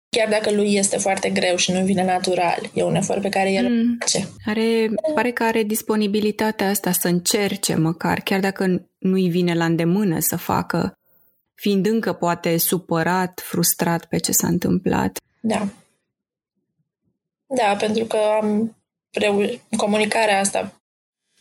Chiar 0.09 0.29
dacă 0.29 0.51
lui 0.51 0.75
este 0.75 0.97
foarte 0.97 1.29
greu 1.29 1.55
și 1.55 1.71
nu 1.71 1.83
vine 1.83 2.03
natural, 2.03 2.69
e 2.73 2.83
un 2.83 2.95
efort 2.95 3.21
pe 3.21 3.29
care 3.29 3.51
el 3.51 3.69
mm. 3.69 3.97
face. 3.99 4.27
Are, 4.45 4.89
pare 5.13 5.31
că 5.31 5.43
are 5.43 5.63
disponibilitatea 5.63 6.69
asta 6.69 6.91
să 6.91 7.07
încerce 7.07 7.75
măcar, 7.75 8.19
chiar 8.19 8.39
dacă 8.39 8.89
nu-i 8.97 9.29
vine 9.29 9.53
la 9.53 9.65
îndemână 9.65 10.19
să 10.19 10.35
facă, 10.35 10.93
fiind 11.53 11.85
încă 11.85 12.13
poate 12.13 12.57
supărat, 12.57 13.41
frustrat 13.43 14.05
pe 14.05 14.17
ce 14.17 14.31
s-a 14.31 14.47
întâmplat. 14.47 15.19
Da. 15.39 15.67
Da, 17.45 17.75
pentru 17.79 18.05
că 18.05 18.17
am 18.41 18.77
reu- 19.11 19.59
comunicarea 19.77 20.39
asta 20.39 20.81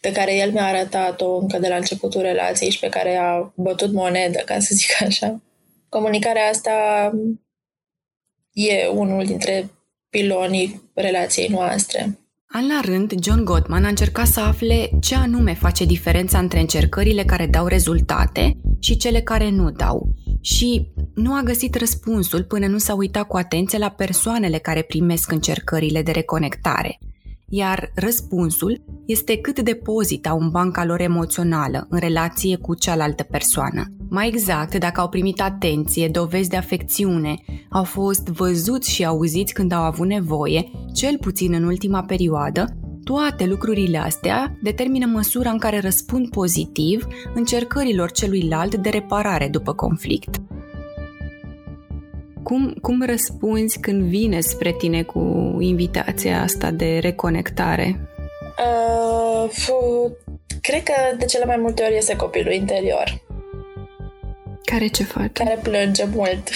pe 0.00 0.12
care 0.12 0.36
el 0.36 0.52
mi-a 0.52 0.66
arătat-o 0.66 1.36
încă 1.36 1.58
de 1.58 1.68
la 1.68 1.76
începutul 1.76 2.20
relației 2.20 2.70
și 2.70 2.78
pe 2.78 2.88
care 2.88 3.16
a 3.16 3.52
bătut 3.54 3.92
monedă, 3.92 4.38
ca 4.38 4.58
să 4.58 4.74
zic 4.74 5.02
așa. 5.02 5.40
Comunicarea 5.88 6.48
asta 6.48 6.72
e 8.56 8.86
unul 8.86 9.24
dintre 9.24 9.70
pilonii 10.10 10.82
relației 10.94 11.48
noastre. 11.48 12.18
An 12.46 12.66
la 12.66 12.80
rând, 12.84 13.12
John 13.22 13.44
Gottman 13.44 13.84
a 13.84 13.88
încercat 13.88 14.26
să 14.26 14.40
afle 14.40 14.90
ce 15.00 15.14
anume 15.14 15.54
face 15.54 15.84
diferența 15.84 16.38
între 16.38 16.60
încercările 16.60 17.24
care 17.24 17.46
dau 17.46 17.66
rezultate 17.66 18.56
și 18.80 18.96
cele 18.96 19.20
care 19.20 19.50
nu 19.50 19.70
dau. 19.70 20.08
Și 20.40 20.86
nu 21.14 21.34
a 21.34 21.42
găsit 21.42 21.74
răspunsul 21.74 22.44
până 22.44 22.66
nu 22.66 22.78
s-a 22.78 22.94
uitat 22.94 23.26
cu 23.26 23.36
atenție 23.36 23.78
la 23.78 23.88
persoanele 23.88 24.58
care 24.58 24.82
primesc 24.82 25.32
încercările 25.32 26.02
de 26.02 26.10
reconectare– 26.10 26.98
iar 27.48 27.92
răspunsul 27.94 28.84
este 29.06 29.36
cât 29.36 29.60
de 29.60 29.74
pozit 29.74 30.26
au 30.26 30.38
în 30.38 30.50
banca 30.50 30.84
lor 30.84 31.00
emoțională 31.00 31.86
în 31.90 31.98
relație 31.98 32.56
cu 32.56 32.74
cealaltă 32.74 33.22
persoană. 33.22 33.84
Mai 34.08 34.28
exact, 34.28 34.78
dacă 34.78 35.00
au 35.00 35.08
primit 35.08 35.40
atenție, 35.40 36.08
dovezi 36.08 36.48
de 36.48 36.56
afecțiune, 36.56 37.34
au 37.70 37.84
fost 37.84 38.26
văzuți 38.28 38.90
și 38.90 39.04
auziți 39.04 39.52
când 39.52 39.72
au 39.72 39.82
avut 39.82 40.06
nevoie, 40.06 40.70
cel 40.94 41.18
puțin 41.20 41.52
în 41.52 41.64
ultima 41.64 42.02
perioadă, 42.02 42.76
toate 43.04 43.46
lucrurile 43.46 43.98
astea 43.98 44.58
determină 44.62 45.06
măsura 45.06 45.50
în 45.50 45.58
care 45.58 45.80
răspund 45.80 46.28
pozitiv 46.28 47.06
încercărilor 47.34 48.10
celuilalt 48.10 48.74
de 48.74 48.88
reparare 48.88 49.48
după 49.48 49.72
conflict. 49.74 50.40
Cum, 52.46 52.74
cum 52.80 53.02
răspunzi 53.04 53.80
când 53.80 54.02
vine 54.02 54.40
spre 54.40 54.72
tine 54.72 55.02
cu 55.02 55.20
invitația 55.60 56.42
asta 56.42 56.70
de 56.70 56.98
reconectare? 56.98 58.08
Uh, 58.58 59.50
cred 60.60 60.82
că 60.82 60.92
de 61.18 61.24
cele 61.24 61.44
mai 61.44 61.56
multe 61.56 61.82
ori 61.82 61.96
este 61.96 62.16
copilul 62.16 62.52
interior. 62.52 63.22
Care 64.64 64.86
ce 64.86 65.04
face? 65.04 65.30
Care 65.32 65.60
plânge 65.62 66.04
mult. 66.04 66.48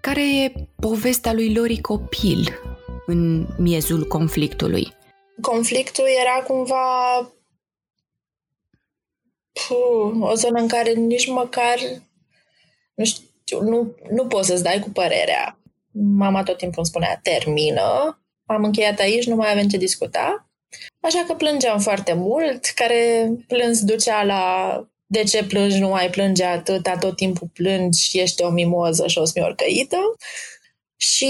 Care 0.00 0.42
e 0.42 0.52
povestea 0.80 1.32
lui 1.32 1.54
Lori 1.54 1.80
copil 1.80 2.60
în 3.06 3.46
miezul 3.58 4.06
conflictului? 4.06 4.92
Conflictul 5.40 6.04
era 6.20 6.44
cumva 6.46 7.16
puh, 9.52 10.28
o 10.30 10.34
zonă 10.34 10.60
în 10.60 10.68
care 10.68 10.92
nici 10.92 11.28
măcar 11.28 11.78
nu 12.94 13.04
știu, 13.50 13.62
nu, 13.62 13.94
nu 14.10 14.26
poți 14.26 14.48
să-ți 14.48 14.62
dai 14.62 14.80
cu 14.80 14.90
părerea. 14.90 15.58
Mama 15.92 16.42
tot 16.42 16.56
timpul 16.56 16.78
îmi 16.78 16.86
spunea, 16.86 17.20
termină, 17.22 18.20
am 18.46 18.64
încheiat 18.64 18.98
aici, 18.98 19.26
nu 19.26 19.34
mai 19.34 19.50
avem 19.50 19.68
ce 19.68 19.76
discuta. 19.76 20.50
Așa 21.00 21.24
că 21.26 21.34
plângeam 21.34 21.78
foarte 21.78 22.12
mult, 22.12 22.64
care 22.64 23.30
plâns 23.46 23.84
ducea 23.84 24.24
la 24.24 24.74
de 25.06 25.22
ce 25.22 25.44
plângi, 25.44 25.78
nu 25.78 25.88
mai 25.88 26.10
plânge 26.10 26.44
atâta, 26.44 26.96
tot 26.96 27.16
timpul 27.16 27.48
plângi, 27.52 28.20
ești 28.20 28.42
o 28.42 28.50
mimoză 28.50 29.06
și 29.06 29.18
o 29.18 29.24
smiorcăită. 29.24 29.96
Și 30.96 31.28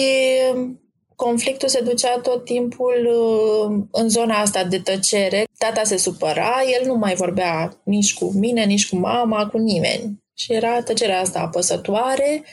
conflictul 1.17 1.69
se 1.69 1.81
ducea 1.81 2.19
tot 2.19 2.45
timpul 2.45 3.09
uh, 3.09 3.85
în 3.91 4.09
zona 4.09 4.35
asta 4.35 4.65
de 4.65 4.79
tăcere. 4.79 5.45
Tata 5.59 5.83
se 5.85 5.97
supăra, 5.97 6.53
el 6.81 6.87
nu 6.87 6.95
mai 6.95 7.15
vorbea 7.15 7.81
nici 7.83 8.15
cu 8.15 8.33
mine, 8.33 8.65
nici 8.65 8.89
cu 8.89 8.97
mama, 8.97 9.47
cu 9.47 9.59
nimeni. 9.59 10.20
Și 10.41 10.53
era 10.53 10.83
tăcerea 10.83 11.21
asta 11.21 11.41
apăsătoare. 11.41 12.45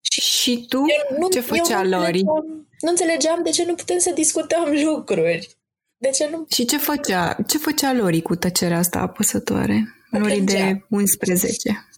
Și, 0.00 0.20
și 0.20 0.66
tu 0.68 0.84
nu, 1.18 1.28
ce 1.28 1.40
făcea 1.40 1.82
nu 1.82 1.98
Lori? 1.98 2.22
Nu 2.22 2.88
înțelegeam 2.88 3.42
de 3.42 3.50
ce 3.50 3.64
nu 3.64 3.74
putem 3.74 3.98
să 3.98 4.10
discutăm 4.12 4.72
lucruri. 4.86 5.56
De 5.96 6.08
ce 6.08 6.28
nu? 6.30 6.46
Și 6.50 6.64
ce 6.64 6.78
făcea, 6.78 7.36
ce 7.46 7.58
făcea 7.58 7.92
Lori 7.92 8.22
cu 8.22 8.34
tăcerea 8.34 8.78
asta 8.78 8.98
apăsătoare? 8.98 9.94
Lori 10.10 10.40
de 10.40 10.84
11 10.88 11.88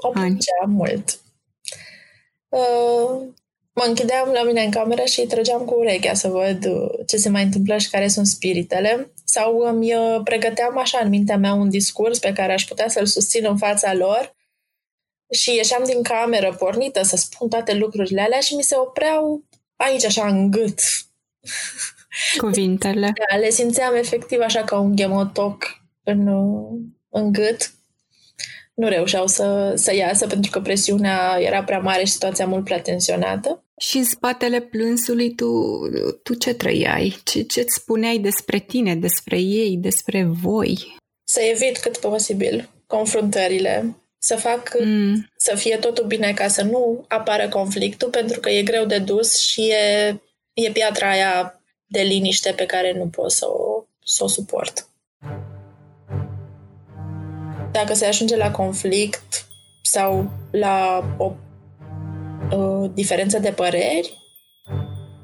o 0.00 0.10
ani. 0.14 0.38
mult. 0.66 1.20
uh, 2.48 3.20
mă 3.72 3.84
închideam 3.86 4.30
la 4.32 4.42
mine 4.42 4.62
în 4.62 4.70
cameră 4.70 5.04
și 5.04 5.26
trăgeam 5.26 5.64
cu 5.64 5.74
urechea 5.74 6.14
să 6.14 6.28
văd 6.28 6.64
uh, 6.64 7.06
ce 7.06 7.16
se 7.16 7.28
mai 7.28 7.42
întâmplă 7.42 7.78
și 7.78 7.90
care 7.90 8.08
sunt 8.08 8.26
spiritele. 8.26 9.12
Sau 9.24 9.58
îmi 9.58 9.94
uh, 9.94 10.20
pregăteam 10.24 10.78
așa 10.78 11.00
în 11.02 11.08
mintea 11.08 11.36
mea 11.36 11.52
un 11.52 11.68
discurs 11.68 12.18
pe 12.18 12.32
care 12.32 12.52
aș 12.52 12.64
putea 12.64 12.88
să-l 12.88 13.06
susțin 13.06 13.44
în 13.48 13.56
fața 13.56 13.94
lor 13.94 14.36
și 15.30 15.54
ieșeam 15.54 15.84
din 15.84 16.02
cameră 16.02 16.54
pornită 16.58 17.02
să 17.02 17.16
spun 17.16 17.48
toate 17.48 17.74
lucrurile 17.74 18.20
alea 18.20 18.40
și 18.40 18.54
mi 18.54 18.62
se 18.62 18.76
opreau 18.76 19.44
aici 19.76 20.04
așa 20.04 20.26
în 20.26 20.50
gât. 20.50 20.80
Cuvintele. 22.36 23.12
Da, 23.30 23.36
le 23.36 23.50
simțeam 23.50 23.94
efectiv 23.94 24.40
așa 24.40 24.64
ca 24.64 24.78
un 24.78 24.94
ghemotoc 24.94 25.64
în, 26.02 26.28
în 27.08 27.32
gât. 27.32 27.72
Nu 28.74 28.88
reușeau 28.88 29.26
să, 29.26 29.72
să 29.76 29.94
iasă 29.94 30.26
pentru 30.26 30.50
că 30.50 30.60
presiunea 30.60 31.38
era 31.40 31.64
prea 31.64 31.78
mare 31.78 32.04
și 32.04 32.12
situația 32.12 32.46
mult 32.46 32.64
prea 32.64 32.80
tensionată. 32.80 33.62
Și 33.78 33.96
în 33.96 34.04
spatele 34.04 34.60
plânsului 34.60 35.34
tu, 35.34 35.78
tu 36.22 36.34
ce 36.34 36.54
trăiai? 36.54 37.16
Ce, 37.24 37.42
ce-ți 37.42 37.74
spuneai 37.74 38.18
despre 38.18 38.58
tine, 38.58 38.94
despre 38.96 39.38
ei, 39.38 39.76
despre 39.76 40.24
voi? 40.42 40.96
Să 41.24 41.40
evit 41.40 41.78
cât 41.78 41.96
posibil 41.96 42.68
confruntările, 42.86 43.96
să 44.18 44.36
fac 44.36 44.76
mm. 44.80 45.30
să 45.36 45.56
fie 45.56 45.76
totul 45.76 46.06
bine 46.06 46.32
ca 46.32 46.48
să 46.48 46.62
nu 46.62 47.04
apară 47.08 47.48
conflictul, 47.48 48.08
pentru 48.08 48.40
că 48.40 48.50
e 48.50 48.62
greu 48.62 48.84
de 48.84 48.98
dus 48.98 49.38
și 49.38 49.70
e, 49.70 50.20
e 50.52 50.70
piatra 50.70 51.10
aia 51.10 51.60
de 51.86 52.00
liniște 52.00 52.52
pe 52.52 52.66
care 52.66 52.92
nu 52.92 53.06
pot 53.06 53.32
să 53.32 53.46
o, 53.46 53.84
să 54.04 54.24
o 54.24 54.26
suport. 54.26 54.88
Dacă 57.72 57.94
se 57.94 58.06
ajunge 58.06 58.36
la 58.36 58.50
conflict 58.50 59.46
sau 59.82 60.30
la 60.50 61.04
o, 61.18 61.32
o 62.56 62.86
diferență 62.86 63.38
de 63.38 63.50
păreri, 63.50 64.16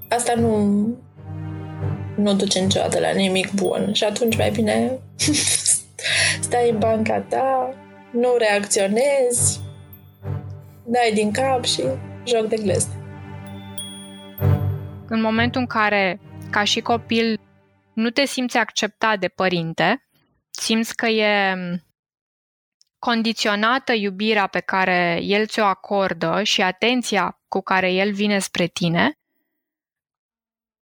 asta 0.08 0.34
nu, 0.34 0.86
nu 2.16 2.34
duce 2.34 2.58
niciodată 2.58 2.98
la 2.98 3.10
nimic 3.10 3.52
bun. 3.52 3.92
Și 3.92 4.04
atunci 4.04 4.36
mai 4.36 4.50
bine 4.50 4.98
stai 6.46 6.70
în 6.70 6.78
banca 6.78 7.20
ta, 7.20 7.74
nu 8.14 8.36
reacționezi, 8.38 9.60
dai 10.86 11.10
din 11.14 11.32
cap 11.32 11.64
și 11.64 11.82
joc 12.24 12.46
de 12.46 12.56
glezne. 12.56 12.94
În 15.08 15.20
momentul 15.20 15.60
în 15.60 15.66
care, 15.66 16.20
ca 16.50 16.64
și 16.64 16.80
copil, 16.80 17.40
nu 17.92 18.10
te 18.10 18.24
simți 18.24 18.56
acceptat 18.56 19.18
de 19.18 19.28
părinte, 19.28 20.06
simți 20.50 20.96
că 20.96 21.06
e 21.06 21.54
condiționată 22.98 23.92
iubirea 23.92 24.46
pe 24.46 24.60
care 24.60 25.18
el 25.22 25.46
ți-o 25.46 25.64
acordă 25.64 26.42
și 26.42 26.62
atenția 26.62 27.40
cu 27.48 27.60
care 27.60 27.92
el 27.92 28.12
vine 28.12 28.38
spre 28.38 28.66
tine, 28.66 29.18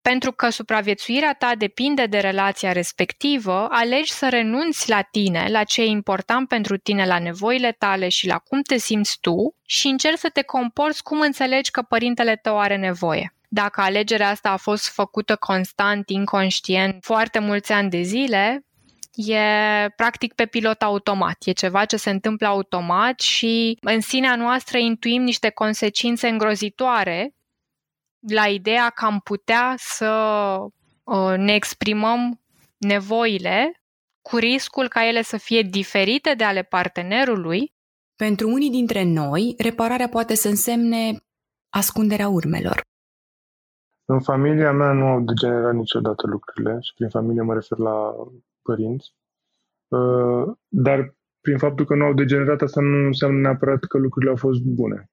pentru 0.02 0.32
că 0.32 0.48
supraviețuirea 0.48 1.32
ta 1.32 1.52
depinde 1.54 2.06
de 2.06 2.18
relația 2.18 2.72
respectivă, 2.72 3.66
alegi 3.70 4.12
să 4.12 4.28
renunți 4.28 4.88
la 4.88 5.02
tine, 5.02 5.46
la 5.48 5.64
ce 5.64 5.82
e 5.82 5.86
important 5.86 6.48
pentru 6.48 6.76
tine, 6.76 7.06
la 7.06 7.18
nevoile 7.18 7.72
tale 7.72 8.08
și 8.08 8.26
la 8.26 8.38
cum 8.38 8.62
te 8.62 8.76
simți 8.76 9.18
tu 9.20 9.56
și 9.66 9.86
încerci 9.86 10.18
să 10.18 10.28
te 10.32 10.42
comporți 10.42 11.02
cum 11.02 11.20
înțelegi 11.20 11.70
că 11.70 11.82
părintele 11.82 12.36
tău 12.36 12.58
are 12.58 12.76
nevoie. 12.76 13.34
Dacă 13.48 13.80
alegerea 13.80 14.28
asta 14.28 14.50
a 14.50 14.56
fost 14.56 14.88
făcută 14.88 15.36
constant, 15.36 16.08
inconștient, 16.08 17.04
foarte 17.04 17.38
mulți 17.38 17.72
ani 17.72 17.90
de 17.90 18.02
zile, 18.02 18.64
e 19.14 19.38
practic 19.96 20.32
pe 20.34 20.46
pilot 20.46 20.82
automat. 20.82 21.36
E 21.44 21.52
ceva 21.52 21.84
ce 21.84 21.96
se 21.96 22.10
întâmplă 22.10 22.46
automat 22.46 23.20
și 23.20 23.78
în 23.80 24.00
sinea 24.00 24.36
noastră 24.36 24.78
intuim 24.78 25.22
niște 25.22 25.50
consecințe 25.50 26.28
îngrozitoare 26.28 27.34
la 28.28 28.46
ideea 28.46 28.90
că 28.90 29.04
am 29.04 29.20
putea 29.24 29.74
să 29.76 30.10
uh, 31.04 31.34
ne 31.36 31.54
exprimăm 31.54 32.40
nevoile 32.78 33.82
cu 34.22 34.36
riscul 34.36 34.88
ca 34.88 35.06
ele 35.06 35.22
să 35.22 35.36
fie 35.36 35.62
diferite 35.62 36.34
de 36.36 36.44
ale 36.44 36.62
partenerului. 36.62 37.72
Pentru 38.16 38.48
unii 38.48 38.70
dintre 38.70 39.02
noi, 39.04 39.54
repararea 39.58 40.08
poate 40.08 40.34
să 40.34 40.48
însemne 40.48 41.16
ascunderea 41.68 42.28
urmelor. 42.28 42.80
În 44.04 44.20
familia 44.20 44.72
mea 44.72 44.92
nu 44.92 45.06
au 45.06 45.20
degenerat 45.20 45.74
niciodată 45.74 46.26
lucrurile 46.26 46.78
și 46.80 46.94
prin 46.94 47.08
familie 47.08 47.42
mă 47.42 47.54
refer 47.54 47.78
la 47.78 48.14
părinți. 48.62 49.14
Uh, 49.88 50.56
dar 50.68 51.14
prin 51.40 51.58
faptul 51.58 51.84
că 51.84 51.94
nu 51.94 52.04
au 52.04 52.14
degenerat, 52.14 52.60
asta 52.60 52.80
nu 52.80 53.06
înseamnă 53.06 53.40
neapărat 53.40 53.84
că 53.84 53.98
lucrurile 53.98 54.30
au 54.30 54.36
fost 54.36 54.60
bune. 54.60 55.10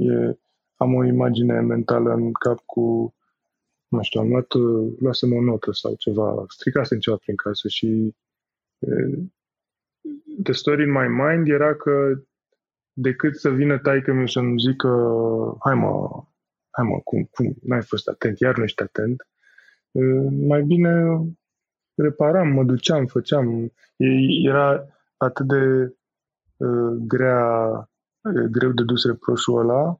E, 0.00 0.38
am 0.78 0.94
o 0.94 1.04
imagine 1.04 1.60
mentală 1.60 2.12
în 2.12 2.32
cap 2.32 2.60
cu, 2.64 3.14
nu 3.88 4.02
știu, 4.02 4.20
am 4.20 4.28
luat, 4.28 4.52
luasem 5.00 5.32
o 5.32 5.40
notă 5.40 5.72
sau 5.72 5.94
ceva, 5.94 6.44
stricasem 6.48 6.98
ceva 6.98 7.16
prin 7.16 7.36
casă 7.36 7.68
și 7.68 8.14
the 10.42 10.52
story 10.52 10.82
in 10.82 10.90
my 10.90 11.08
mind 11.08 11.48
era 11.48 11.74
că 11.74 12.22
decât 12.92 13.36
să 13.36 13.50
vină 13.50 13.78
taică 13.78 14.12
mi 14.12 14.28
să-mi 14.28 14.58
zică 14.58 14.88
hai 15.60 15.74
mă, 15.74 16.24
hai 16.70 16.84
mă, 16.84 17.00
cum, 17.04 17.24
cum, 17.24 17.56
n-ai 17.62 17.82
fost 17.82 18.08
atent, 18.08 18.38
iar 18.38 18.56
nu 18.56 18.62
ești 18.62 18.82
atent, 18.82 19.26
mai 20.46 20.62
bine 20.62 21.20
reparam, 21.94 22.48
mă 22.48 22.64
duceam, 22.64 23.06
făceam. 23.06 23.72
Era 24.44 24.86
atât 25.16 25.46
de 25.46 25.94
uh, 26.56 26.96
grea, 27.06 27.90
greu 28.50 28.70
de 28.70 28.82
dus 28.84 29.04
reproșul 29.04 29.58
ăla, 29.58 29.88
uh, 29.88 29.96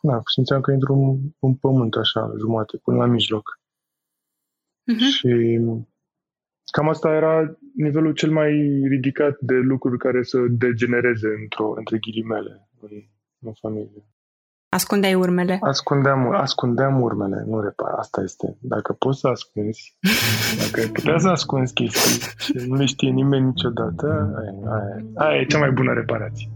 na, 0.00 0.22
simțeam 0.24 0.60
că 0.60 0.72
intru 0.72 0.94
în, 0.94 1.18
în 1.38 1.54
pământ 1.54 1.94
așa, 1.94 2.32
jumate, 2.38 2.76
până 2.76 2.96
la 2.96 3.06
mijloc. 3.06 3.60
Uh-huh. 4.92 5.10
Și 5.16 5.60
cam 6.72 6.88
asta 6.88 7.14
era 7.14 7.58
nivelul 7.74 8.12
cel 8.12 8.30
mai 8.30 8.50
ridicat 8.88 9.36
de 9.40 9.54
lucruri 9.54 9.98
care 9.98 10.22
să 10.22 10.38
degenereze 10.48 11.28
într-o, 11.42 11.74
între 11.76 11.98
ghilimele 11.98 12.68
în, 12.80 12.88
în 13.38 13.52
familie. 13.60 14.04
Ascundeai 14.72 15.14
urmele? 15.14 15.58
Ascundeam, 15.60 16.32
ascundeam 16.32 17.00
urmele, 17.00 17.44
nu 17.46 17.60
repar. 17.60 17.92
Asta 17.92 18.22
este. 18.22 18.56
Dacă 18.60 18.92
poți 18.92 19.20
să 19.20 19.28
ascunzi, 19.28 19.96
dacă 20.58 20.80
ai 20.80 20.86
putea 20.86 21.18
să 21.18 21.28
ascunzi 21.28 21.72
chestii 21.72 22.28
și 22.38 22.68
nu 22.68 22.74
le 22.74 22.84
știe 22.84 23.10
nimeni 23.10 23.46
niciodată, 23.46 24.06
aia, 24.38 24.72
aia, 24.72 25.04
aia 25.14 25.40
e 25.40 25.44
cea 25.44 25.58
mai 25.58 25.70
bună 25.70 25.92
reparație. 25.92 26.48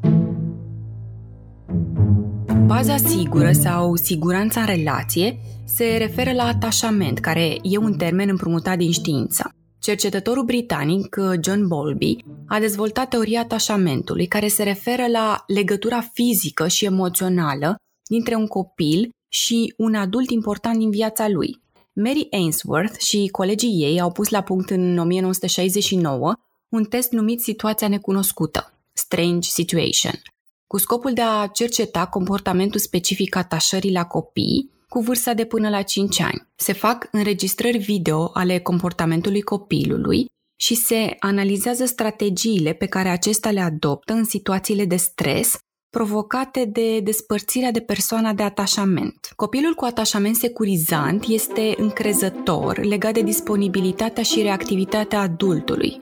Baza 2.67 2.97
sigură 2.97 3.53
sau 3.53 3.97
siguranța 3.97 4.61
în 4.61 4.67
relație 4.67 5.39
se 5.65 5.97
referă 5.99 6.33
la 6.33 6.45
atașament, 6.45 7.19
care 7.19 7.59
e 7.63 7.77
un 7.79 7.97
termen 7.97 8.29
împrumutat 8.29 8.79
din 8.79 8.93
știință. 8.93 9.55
Cercetătorul 9.79 10.45
britanic 10.45 11.17
John 11.41 11.67
Bowlby 11.67 12.17
a 12.47 12.59
dezvoltat 12.59 13.09
teoria 13.09 13.41
atașamentului, 13.41 14.27
care 14.27 14.49
se 14.49 14.63
referă 14.63 15.07
la 15.07 15.45
legătura 15.47 16.01
fizică 16.13 16.69
și 16.69 16.85
emoțională 16.85 17.77
dintre 18.09 18.35
un 18.35 18.47
copil 18.47 19.11
și 19.29 19.75
un 19.77 19.95
adult 19.95 20.31
important 20.31 20.79
din 20.79 20.91
viața 20.91 21.29
lui. 21.29 21.63
Mary 21.93 22.27
Ainsworth 22.31 22.99
și 22.99 23.29
colegii 23.33 23.83
ei 23.83 24.01
au 24.01 24.13
pus 24.13 24.29
la 24.29 24.43
punct 24.43 24.71
în 24.71 24.99
1969 24.99 26.35
un 26.69 26.85
test 26.85 27.13
numit 27.13 27.41
Situația 27.41 27.89
necunoscută, 27.89 28.73
Strange 28.93 29.49
Situation, 29.49 30.23
cu 30.67 30.79
scopul 30.79 31.13
de 31.13 31.23
a 31.23 31.47
cerceta 31.47 32.07
comportamentul 32.07 32.81
specific 32.81 33.37
atașării 33.37 33.93
la 33.93 34.05
copii 34.05 34.73
cu 34.89 35.01
vârsta 35.01 35.35
de 35.35 35.45
până 35.45 35.69
la 35.69 35.83
5 35.83 36.21
ani. 36.21 36.49
Se 36.57 36.73
fac 36.73 37.09
înregistrări 37.11 37.79
video 37.79 38.31
ale 38.33 38.59
comportamentului 38.59 39.43
copilului 39.43 40.27
și 40.61 40.75
se 40.75 41.17
analizează 41.19 41.85
strategiile 41.85 42.73
pe 42.73 42.87
care 42.87 43.09
acesta 43.09 43.51
le 43.51 43.61
adoptă 43.61 44.13
în 44.13 44.25
situațiile 44.25 44.85
de 44.85 44.97
stres 44.97 45.59
provocate 45.91 46.65
de 46.65 47.01
despărțirea 47.01 47.71
de 47.71 47.81
persoana 47.81 48.33
de 48.33 48.43
atașament. 48.43 49.33
Copilul 49.37 49.75
cu 49.75 49.85
atașament 49.85 50.37
securizant 50.37 51.25
este 51.29 51.75
încrezător 51.77 52.85
legat 52.85 53.13
de 53.13 53.23
disponibilitatea 53.23 54.23
și 54.23 54.43
reactivitatea 54.43 55.21
adultului. 55.21 56.01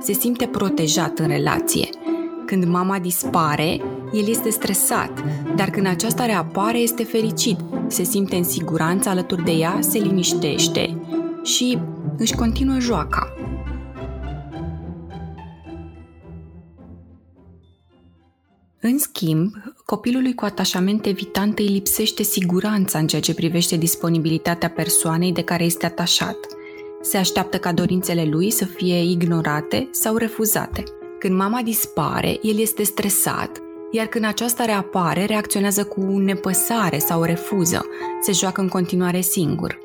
Se 0.00 0.12
simte 0.12 0.46
protejat 0.46 1.18
în 1.18 1.26
relație. 1.26 1.88
Când 2.48 2.64
mama 2.64 2.98
dispare, 2.98 3.80
el 4.12 4.28
este 4.28 4.50
stresat, 4.50 5.24
dar 5.56 5.70
când 5.70 5.86
aceasta 5.86 6.24
reapare, 6.24 6.78
este 6.78 7.04
fericit, 7.04 7.58
se 7.86 8.02
simte 8.02 8.36
în 8.36 8.44
siguranță 8.44 9.08
alături 9.08 9.44
de 9.44 9.50
ea, 9.50 9.78
se 9.80 9.98
liniștește 9.98 11.00
și 11.42 11.78
își 12.16 12.34
continuă 12.34 12.78
joaca. 12.78 13.34
În 18.80 18.98
schimb, 18.98 19.52
copilului 19.84 20.34
cu 20.34 20.44
atașament 20.44 21.06
evitant 21.06 21.58
îi 21.58 21.66
lipsește 21.68 22.22
siguranța 22.22 22.98
în 22.98 23.06
ceea 23.06 23.20
ce 23.20 23.34
privește 23.34 23.76
disponibilitatea 23.76 24.70
persoanei 24.70 25.32
de 25.32 25.42
care 25.42 25.64
este 25.64 25.86
atașat. 25.86 26.36
Se 27.02 27.16
așteaptă 27.16 27.58
ca 27.58 27.72
dorințele 27.72 28.24
lui 28.24 28.50
să 28.50 28.64
fie 28.64 29.02
ignorate 29.10 29.88
sau 29.90 30.16
refuzate. 30.16 30.82
Când 31.18 31.36
mama 31.36 31.62
dispare, 31.62 32.38
el 32.42 32.58
este 32.58 32.82
stresat 32.82 33.62
iar 33.90 34.06
când 34.06 34.24
aceasta 34.24 34.64
reapare, 34.64 35.24
reacționează 35.24 35.84
cu 35.84 36.00
nepăsare 36.00 36.98
sau 36.98 37.22
refuză, 37.22 37.86
se 38.20 38.32
joacă 38.32 38.60
în 38.60 38.68
continuare 38.68 39.20
singur. 39.20 39.78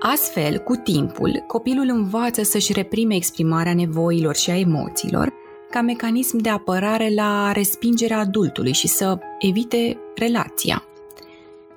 Astfel, 0.00 0.58
cu 0.58 0.74
timpul, 0.74 1.44
copilul 1.46 1.88
învață 1.88 2.42
să-și 2.42 2.72
reprime 2.72 3.14
exprimarea 3.14 3.74
nevoilor 3.74 4.36
și 4.36 4.50
a 4.50 4.58
emoțiilor 4.58 5.32
ca 5.70 5.80
mecanism 5.80 6.36
de 6.36 6.48
apărare 6.48 7.14
la 7.14 7.52
respingerea 7.52 8.18
adultului 8.18 8.72
și 8.72 8.88
să 8.88 9.18
evite 9.38 9.98
relația. 10.14 10.82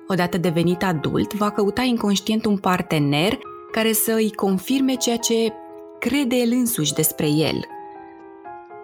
Odată 0.08 0.38
devenit 0.38 0.82
adult, 0.82 1.34
va 1.34 1.50
căuta 1.50 1.82
inconștient 1.82 2.44
un 2.44 2.56
partener 2.56 3.38
care 3.72 3.92
să 3.92 4.12
îi 4.12 4.32
confirme 4.32 4.94
ceea 4.94 5.16
ce 5.16 5.52
crede 5.98 6.36
el 6.36 6.52
însuși 6.52 6.92
despre 6.92 7.26
el. 7.26 7.66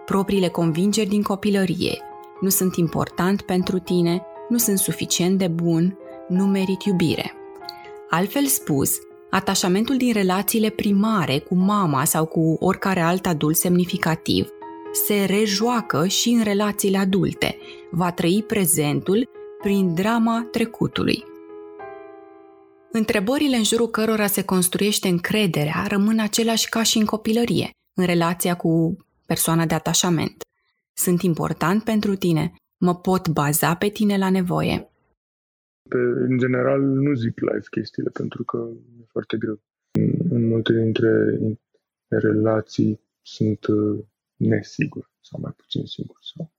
Propriile 0.08 0.48
convingeri 0.48 1.08
din 1.08 1.22
copilărie 1.22 1.98
nu 2.40 2.48
sunt 2.48 2.76
important 2.76 3.42
pentru 3.42 3.78
tine, 3.78 4.22
nu 4.48 4.58
sunt 4.58 4.78
suficient 4.78 5.38
de 5.38 5.48
bun, 5.48 5.98
nu 6.28 6.46
merit 6.46 6.82
iubire. 6.82 7.32
Altfel 8.10 8.46
spus, 8.46 8.90
atașamentul 9.30 9.96
din 9.96 10.12
relațiile 10.12 10.68
primare 10.68 11.38
cu 11.38 11.54
mama 11.54 12.04
sau 12.04 12.26
cu 12.26 12.56
oricare 12.60 13.00
alt 13.00 13.26
adult 13.26 13.56
semnificativ 13.56 14.48
se 15.06 15.24
rejoacă 15.24 16.06
și 16.06 16.28
în 16.28 16.42
relațiile 16.42 16.98
adulte, 16.98 17.56
va 17.90 18.12
trăi 18.12 18.44
prezentul 18.46 19.28
prin 19.62 19.94
drama 19.94 20.48
trecutului. 20.50 21.24
Întrebările 22.92 23.56
în 23.56 23.64
jurul 23.64 23.88
cărora 23.88 24.26
se 24.26 24.44
construiește 24.44 25.08
încrederea 25.08 25.84
rămân 25.88 26.18
aceleași 26.18 26.68
ca 26.68 26.82
și 26.82 26.98
în 26.98 27.04
copilărie, 27.04 27.70
în 27.94 28.04
relația 28.04 28.56
cu 28.56 28.96
persoana 29.32 29.66
de 29.66 29.74
atașament. 29.74 30.36
Sunt 31.04 31.22
important 31.22 31.84
pentru 31.84 32.14
tine? 32.16 32.52
Mă 32.86 32.94
pot 32.96 33.28
baza 33.28 33.74
pe 33.74 33.88
tine 33.88 34.16
la 34.18 34.30
nevoie? 34.30 34.76
Pe, 35.88 35.98
în 36.28 36.38
general, 36.38 36.80
nu 36.80 37.14
zic 37.14 37.40
live 37.40 37.66
chestiile, 37.70 38.10
pentru 38.10 38.44
că 38.44 38.68
e 39.00 39.04
foarte 39.08 39.36
greu. 39.36 39.60
În, 39.90 40.08
în 40.30 40.46
multe 40.46 40.72
dintre 40.72 41.10
relații 42.08 43.00
sunt 43.22 43.66
uh, 43.66 44.04
nesigur 44.36 45.10
sau 45.20 45.40
mai 45.40 45.52
puțin 45.56 45.84
sigur. 45.84 46.16
Sau, 46.20 46.52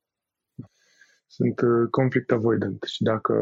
sunt 1.27 1.59
uh, 1.61 1.87
conflict 1.89 2.31
avoidant 2.31 2.83
și 2.83 3.03
dacă, 3.03 3.35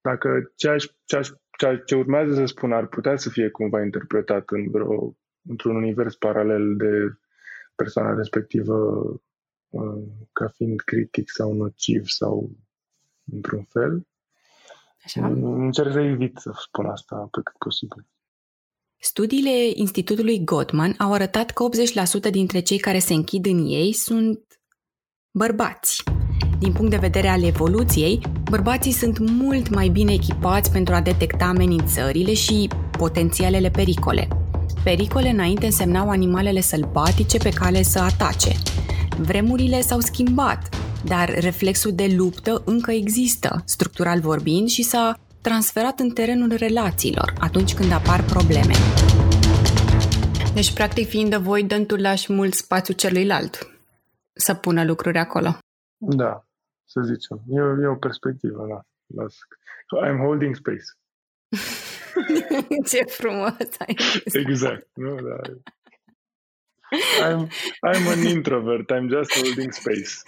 dacă 0.00 0.52
ce, 0.54 0.68
aș, 0.68 0.86
ce, 1.04 1.16
aș, 1.16 1.28
ce, 1.58 1.82
ce 1.86 1.94
urmează 1.94 2.34
să 2.34 2.44
spun 2.44 2.72
ar 2.72 2.86
putea 2.86 3.16
să 3.16 3.28
fie 3.28 3.48
cumva 3.48 3.82
interpretat 3.82 4.50
în 4.50 4.70
vreo, 4.70 5.16
într-un 5.48 5.76
univers 5.76 6.14
paralel 6.14 6.76
de 6.76 7.18
persoana 7.74 8.14
respectivă 8.14 8.74
uh, 9.68 10.02
ca 10.32 10.48
fiind 10.48 10.80
critic 10.80 11.30
sau 11.30 11.52
nociv 11.52 12.06
sau 12.06 12.50
într-un 13.32 13.62
fel. 13.62 14.06
Așa. 15.04 15.26
Încerc 15.26 15.92
să 15.92 16.00
evit 16.00 16.38
să 16.38 16.52
spun 16.60 16.86
asta 16.86 17.28
pe 17.30 17.40
cât 17.44 17.54
posibil. 17.58 18.06
Studiile 19.00 19.70
Institutului 19.74 20.44
Gottman 20.44 20.94
au 20.98 21.12
arătat 21.12 21.50
că 21.50 21.64
80% 22.28 22.30
dintre 22.30 22.60
cei 22.60 22.78
care 22.78 22.98
se 22.98 23.14
închid 23.14 23.46
în 23.46 23.66
ei 23.66 23.92
sunt 23.92 24.60
bărbați. 25.30 26.02
Din 26.58 26.72
punct 26.72 26.90
de 26.90 26.96
vedere 26.96 27.28
al 27.28 27.42
evoluției, 27.42 28.20
bărbații 28.50 28.92
sunt 28.92 29.18
mult 29.18 29.68
mai 29.68 29.88
bine 29.88 30.12
echipați 30.12 30.72
pentru 30.72 30.94
a 30.94 31.00
detecta 31.00 31.44
amenințările 31.44 32.34
și 32.34 32.68
potențialele 32.98 33.70
pericole. 33.70 34.43
Pericole 34.84 35.28
înainte 35.28 35.64
însemnau 35.64 36.08
animalele 36.10 36.60
sălbatice 36.60 37.38
pe 37.38 37.50
care 37.50 37.82
să 37.82 37.98
atace. 37.98 38.52
Vremurile 39.18 39.80
s-au 39.80 40.00
schimbat, 40.00 40.68
dar 41.04 41.28
reflexul 41.28 41.92
de 41.94 42.14
luptă 42.16 42.62
încă 42.64 42.90
există, 42.90 43.62
structural 43.64 44.20
vorbind, 44.20 44.68
și 44.68 44.82
s-a 44.82 45.18
transferat 45.42 45.98
în 45.98 46.10
terenul 46.10 46.52
relațiilor 46.56 47.32
atunci 47.38 47.74
când 47.74 47.92
apar 47.92 48.22
probleme. 48.22 48.72
Deci, 50.54 50.74
practic, 50.74 51.08
fiind 51.08 51.32
avoidant, 51.32 51.86
tu 51.86 51.96
lași 51.96 52.32
mult 52.32 52.54
spațiu 52.54 52.94
celuilalt 52.94 53.70
să 54.32 54.54
pună 54.54 54.84
lucruri 54.84 55.18
acolo. 55.18 55.58
Da, 55.96 56.46
să 56.84 57.00
zicem. 57.00 57.42
E, 57.48 57.60
e 57.82 57.86
o 57.86 57.96
perspectivă, 57.96 58.66
da. 58.68 58.80
Las. 59.22 59.34
I'm 60.06 60.18
holding 60.18 60.54
space. 60.54 60.88
Ce 62.90 63.04
frumos 63.06 63.54
ai 63.78 63.96
Exact. 64.24 64.88
Nu, 64.94 65.14
da. 65.14 65.36
I'm, 67.22 67.48
I'm 67.82 68.06
an 68.08 68.26
introvert. 68.26 68.90
I'm 68.90 69.08
just 69.08 69.34
holding 69.34 69.72
space. 69.72 70.22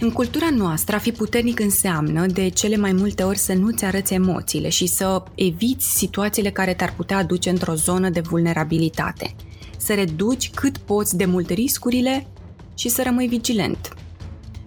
În 0.00 0.12
cultura 0.12 0.50
noastră, 0.50 0.96
a 0.96 0.98
fi 0.98 1.12
puternic 1.12 1.60
înseamnă 1.60 2.26
de 2.26 2.48
cele 2.48 2.76
mai 2.76 2.92
multe 2.92 3.22
ori 3.22 3.38
să 3.38 3.52
nu-ți 3.52 3.84
arăți 3.84 4.14
emoțiile 4.14 4.68
și 4.68 4.86
să 4.86 5.22
eviți 5.34 5.96
situațiile 5.96 6.50
care 6.50 6.74
te-ar 6.74 6.94
putea 6.96 7.16
aduce 7.16 7.50
într-o 7.50 7.74
zonă 7.74 8.08
de 8.08 8.20
vulnerabilitate. 8.20 9.34
Să 9.76 9.94
reduci 9.94 10.50
cât 10.50 10.78
poți 10.78 11.16
de 11.16 11.24
mult 11.24 11.50
riscurile 11.50 12.26
și 12.74 12.88
să 12.88 13.02
rămâi 13.02 13.28
vigilent. 13.28 13.94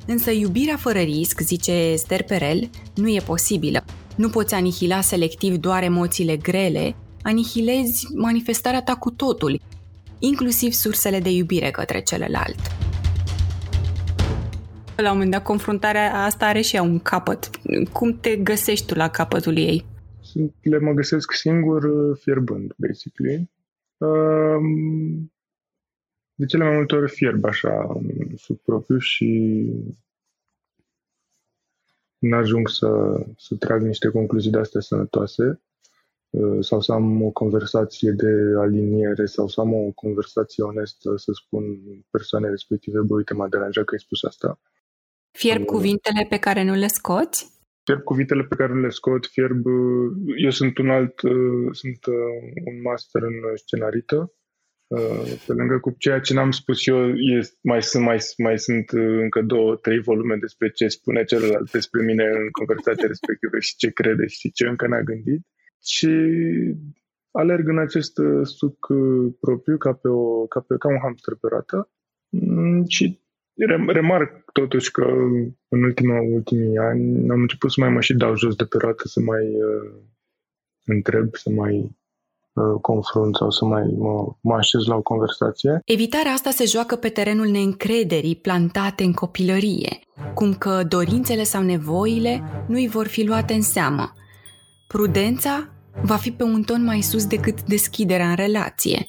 Însă 0.07 0.31
iubirea 0.31 0.77
fără 0.77 0.99
risc, 0.99 1.39
zice 1.39 1.71
Esther 1.71 2.23
Perel, 2.23 2.69
nu 2.95 3.07
e 3.07 3.19
posibilă. 3.25 3.83
Nu 4.19 4.29
poți 4.29 4.53
anihila 4.53 5.01
selectiv 5.01 5.55
doar 5.55 5.83
emoțiile 5.83 6.37
grele, 6.37 6.95
anihilezi 7.21 8.07
manifestarea 8.15 8.81
ta 8.81 8.95
cu 8.95 9.11
totul, 9.11 9.59
inclusiv 10.19 10.71
sursele 10.71 11.19
de 11.19 11.29
iubire 11.29 11.71
către 11.71 12.01
celălalt. 12.01 12.59
La 14.95 15.07
un 15.07 15.13
moment 15.13 15.31
dat, 15.31 15.43
confruntarea 15.43 16.23
asta 16.23 16.45
are 16.45 16.61
și 16.61 16.75
ea 16.75 16.81
un 16.81 16.99
capăt. 16.99 17.49
Cum 17.91 18.17
te 18.19 18.35
găsești 18.35 18.85
tu 18.85 18.95
la 18.95 19.09
capătul 19.09 19.57
ei? 19.57 19.85
Le 20.61 20.79
mă 20.79 20.91
găsesc 20.91 21.31
singur 21.31 21.83
uh, 21.83 22.17
fierbând, 22.21 22.73
basically. 22.77 23.49
Um, 23.97 25.31
de 26.33 26.45
cele 26.45 26.63
mai 26.63 26.75
multe 26.75 26.95
ori 26.95 27.11
fierb 27.11 27.45
așa 27.45 28.01
sub 28.35 28.57
propriu 28.57 28.97
și 28.97 29.61
nu 32.19 32.35
ajung 32.35 32.69
să, 32.69 32.89
să 33.37 33.55
trag 33.55 33.81
niște 33.81 34.09
concluzii 34.09 34.51
de 34.51 34.57
astea 34.57 34.81
sănătoase 34.81 35.61
uh, 36.29 36.57
sau 36.59 36.81
să 36.81 36.91
am 36.91 37.21
o 37.21 37.31
conversație 37.31 38.11
de 38.11 38.31
aliniere 38.57 39.25
sau 39.25 39.47
să 39.47 39.61
am 39.61 39.73
o 39.73 39.91
conversație 39.91 40.63
onestă, 40.63 41.13
să 41.15 41.31
spun 41.33 41.63
persoane 42.09 42.49
respective, 42.49 42.99
bă, 42.99 43.15
uite, 43.15 43.33
m-a 43.33 43.47
deranjat 43.47 43.85
că 43.85 43.93
ai 43.93 43.99
spus 43.99 44.23
asta. 44.23 44.59
Fierb 45.31 45.65
cuvintele 45.65 46.25
pe 46.29 46.37
care 46.37 46.63
nu 46.63 46.73
le 46.73 46.87
scoți? 46.87 47.57
Fierb 47.83 48.03
cuvintele 48.03 48.43
pe 48.43 48.55
care 48.55 48.73
nu 48.73 48.79
le 48.79 48.89
scot, 48.89 49.25
fierb... 49.25 49.65
Eu 50.37 50.49
sunt 50.49 50.77
un 50.77 50.89
alt... 50.89 51.21
Uh, 51.21 51.69
sunt 51.71 52.05
uh, 52.05 52.15
un 52.65 52.81
master 52.81 53.21
în 53.21 53.55
scenarită. 53.55 54.33
Uh, 54.89 55.41
pe 55.45 55.53
lângă 55.53 55.79
cu 55.79 55.95
ceea 55.97 56.19
ce 56.19 56.33
n-am 56.33 56.51
spus 56.51 56.87
eu, 56.87 57.15
este, 57.15 57.57
mai, 57.61 57.83
sunt, 57.83 58.03
mai, 58.03 58.17
mai 58.37 58.59
sunt 58.59 58.89
încă 58.91 59.41
două, 59.41 59.75
trei 59.75 59.99
volume 59.99 60.35
despre 60.35 60.69
ce 60.69 60.87
spune 60.87 61.23
celălalt 61.23 61.71
despre 61.71 62.03
mine 62.03 62.23
în 62.23 62.49
conversația 62.51 63.07
respectivă 63.13 63.59
și 63.59 63.75
ce 63.75 63.89
crede 63.91 64.27
și 64.27 64.51
ce 64.51 64.67
încă 64.67 64.87
n-a 64.87 65.01
gândit. 65.01 65.41
Și 65.83 66.11
alerg 67.31 67.67
în 67.67 67.77
acest 67.77 68.13
suc 68.43 68.87
propriu 69.39 69.77
ca, 69.77 69.93
pe 69.93 70.07
o, 70.07 70.45
ca, 70.47 70.59
pe, 70.59 70.75
ca 70.79 70.87
un 70.87 70.99
hamster 71.01 71.33
pe 71.41 71.47
rată 71.51 71.91
mm, 72.29 72.85
și 72.87 73.21
remarc 73.87 74.51
totuși 74.51 74.91
că 74.91 75.05
în 75.67 75.83
ultima, 75.83 76.21
ultimii 76.21 76.77
ani 76.77 77.29
am 77.29 77.41
început 77.41 77.71
să 77.71 77.81
mai 77.81 77.89
mă 77.89 78.01
și 78.01 78.13
dau 78.13 78.35
jos 78.35 78.55
de 78.55 78.65
pe 78.65 78.77
roată, 78.77 79.07
să 79.07 79.19
mai 79.19 79.45
uh, 79.45 79.91
întreb, 80.85 81.35
să 81.35 81.49
mai 81.49 81.77
uh, 81.79 81.89
confrunt 82.81 83.35
sau 83.35 83.51
să 83.51 83.65
mai 83.65 83.83
mă, 83.97 84.25
mă 84.41 84.55
așez 84.55 84.85
la 84.85 84.95
o 84.95 85.01
conversație. 85.01 85.81
Evitarea 85.85 86.31
asta 86.31 86.49
se 86.49 86.65
joacă 86.65 86.95
pe 86.95 87.09
terenul 87.09 87.47
neîncrederii 87.47 88.35
plantate 88.35 89.03
în 89.03 89.13
copilărie, 89.13 89.99
cum 90.33 90.53
că 90.53 90.83
dorințele 90.87 91.43
sau 91.43 91.61
nevoile 91.61 92.43
nu 92.67 92.75
îi 92.75 92.87
vor 92.87 93.07
fi 93.07 93.25
luate 93.25 93.53
în 93.53 93.61
seamă. 93.61 94.13
Prudența 94.87 95.69
va 96.01 96.15
fi 96.15 96.31
pe 96.31 96.43
un 96.43 96.63
ton 96.63 96.83
mai 96.83 97.01
sus 97.01 97.25
decât 97.25 97.63
deschiderea 97.63 98.29
în 98.29 98.35
relație. 98.35 99.07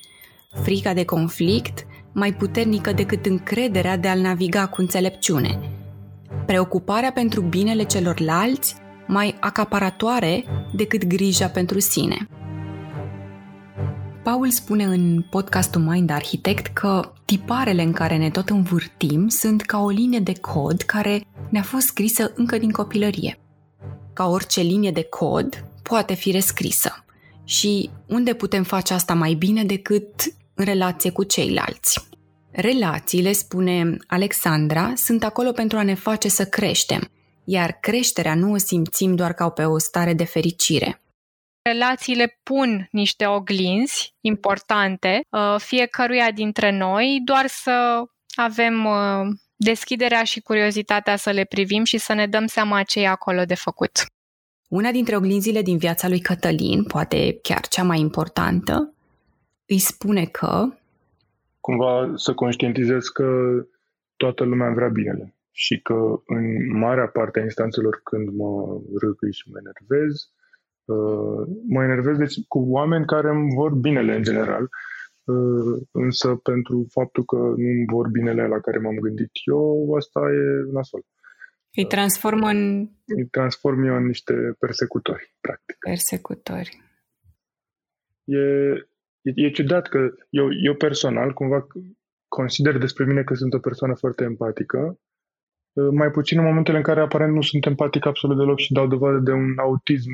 Frica 0.62 0.94
de 0.94 1.04
conflict 1.04 1.86
mai 2.12 2.32
puternică 2.32 2.92
decât 2.92 3.26
încrederea 3.26 3.96
de 3.96 4.08
a-l 4.08 4.18
naviga 4.18 4.66
cu 4.66 4.80
înțelepciune. 4.80 5.58
Preocuparea 6.46 7.12
pentru 7.12 7.40
binele 7.40 7.82
celorlalți 7.82 8.74
mai 9.06 9.36
acaparatoare 9.40 10.44
decât 10.72 11.06
grija 11.06 11.46
pentru 11.46 11.78
sine. 11.78 12.28
Paul 14.22 14.50
spune 14.50 14.84
în 14.84 15.22
podcastul 15.30 15.80
Mind 15.80 16.10
Architect 16.10 16.66
că 16.66 17.12
tiparele 17.24 17.82
în 17.82 17.92
care 17.92 18.16
ne 18.16 18.30
tot 18.30 18.48
învârtim 18.48 19.28
sunt 19.28 19.62
ca 19.62 19.78
o 19.78 19.88
linie 19.88 20.18
de 20.18 20.32
cod 20.40 20.82
care 20.82 21.22
ne-a 21.48 21.62
fost 21.62 21.86
scrisă 21.86 22.32
încă 22.34 22.58
din 22.58 22.70
copilărie. 22.70 23.38
Ca 24.12 24.28
orice 24.28 24.60
linie 24.60 24.90
de 24.90 25.02
cod, 25.02 25.64
poate 25.82 26.14
fi 26.14 26.30
rescrisă. 26.30 27.04
Și 27.44 27.90
unde 28.06 28.34
putem 28.34 28.62
face 28.62 28.94
asta 28.94 29.14
mai 29.14 29.34
bine 29.34 29.64
decât 29.64 30.14
în 30.54 30.64
relație 30.64 31.10
cu 31.10 31.22
ceilalți. 31.22 32.08
Relațiile, 32.50 33.32
spune 33.32 33.96
Alexandra, 34.06 34.92
sunt 34.96 35.24
acolo 35.24 35.52
pentru 35.52 35.78
a 35.78 35.82
ne 35.82 35.94
face 35.94 36.28
să 36.28 36.44
creștem, 36.44 37.08
iar 37.44 37.78
creșterea 37.80 38.34
nu 38.34 38.52
o 38.52 38.56
simțim 38.56 39.14
doar 39.14 39.32
ca 39.32 39.48
pe 39.48 39.64
o 39.64 39.78
stare 39.78 40.14
de 40.14 40.24
fericire. 40.24 41.02
Relațiile 41.62 42.38
pun 42.42 42.88
niște 42.90 43.26
oglinzi 43.26 44.14
importante 44.20 45.26
uh, 45.30 45.54
fiecăruia 45.58 46.30
dintre 46.30 46.70
noi, 46.78 47.20
doar 47.24 47.46
să 47.46 48.04
avem 48.34 48.84
uh, 48.84 49.26
deschiderea 49.56 50.24
și 50.24 50.40
curiozitatea 50.40 51.16
să 51.16 51.30
le 51.30 51.44
privim 51.44 51.84
și 51.84 51.98
să 51.98 52.12
ne 52.12 52.26
dăm 52.26 52.46
seama 52.46 52.82
ce 52.82 53.00
e 53.00 53.08
acolo 53.08 53.44
de 53.44 53.54
făcut. 53.54 53.90
Una 54.68 54.90
dintre 54.90 55.16
oglinzile 55.16 55.62
din 55.62 55.78
viața 55.78 56.08
lui 56.08 56.20
Cătălin, 56.20 56.84
poate 56.84 57.38
chiar 57.42 57.66
cea 57.66 57.82
mai 57.82 58.00
importantă, 58.00 58.94
îi 59.66 59.78
spune 59.78 60.24
că... 60.24 60.68
Cumva 61.60 62.12
să 62.14 62.34
conștientizez 62.34 63.06
că 63.06 63.50
toată 64.16 64.44
lumea 64.44 64.70
vrea 64.70 64.88
binele 64.88 65.34
și 65.50 65.80
că 65.80 66.22
în 66.26 66.78
marea 66.78 67.06
parte 67.06 67.40
a 67.40 67.42
instanțelor 67.42 68.00
când 68.04 68.28
mă 68.28 68.80
râcâi 69.00 69.32
și 69.32 69.50
mă 69.50 69.58
enervez, 69.58 70.12
uh, 70.14 70.39
mă 71.68 71.82
enervez 71.82 72.16
deci 72.16 72.34
cu 72.48 72.58
oameni 72.58 73.04
care 73.04 73.28
îmi 73.28 73.54
vor 73.54 73.74
binele 73.74 74.16
în 74.16 74.22
general, 74.22 74.68
uh, 75.24 75.82
însă 75.90 76.34
pentru 76.34 76.86
faptul 76.90 77.24
că 77.24 77.36
nu 77.36 77.68
îmi 77.68 77.84
vor 77.86 78.08
binele 78.08 78.46
la 78.46 78.60
care 78.60 78.78
m-am 78.78 78.96
gândit 78.96 79.30
eu, 79.44 79.94
asta 79.94 80.20
e 80.20 80.72
nasol. 80.72 81.04
Îi 81.76 81.86
transformă 81.86 82.48
în... 82.48 82.88
Îi 83.06 83.26
transform 83.30 83.82
eu 83.82 83.96
în 83.96 84.06
niște 84.06 84.34
persecutori, 84.58 85.34
practic. 85.40 85.76
Persecutori. 85.78 86.82
E, 88.24 88.38
e, 89.22 89.32
e 89.34 89.50
ciudat 89.50 89.88
că 89.88 89.98
eu, 90.30 90.48
eu 90.64 90.74
personal 90.74 91.32
cumva 91.32 91.66
consider 92.28 92.78
despre 92.78 93.04
mine 93.04 93.22
că 93.22 93.34
sunt 93.34 93.54
o 93.54 93.58
persoană 93.58 93.94
foarte 93.94 94.24
empatică, 94.24 95.00
mai 95.72 96.10
puțin 96.10 96.38
în 96.38 96.44
momentele 96.44 96.76
în 96.76 96.82
care 96.82 97.00
aparent 97.00 97.34
nu 97.34 97.42
sunt 97.42 97.66
empatic 97.66 98.06
absolut 98.06 98.36
deloc 98.36 98.58
și 98.58 98.72
dau 98.72 98.86
dovadă 98.86 99.18
de 99.18 99.32
un 99.32 99.58
autism 99.58 100.10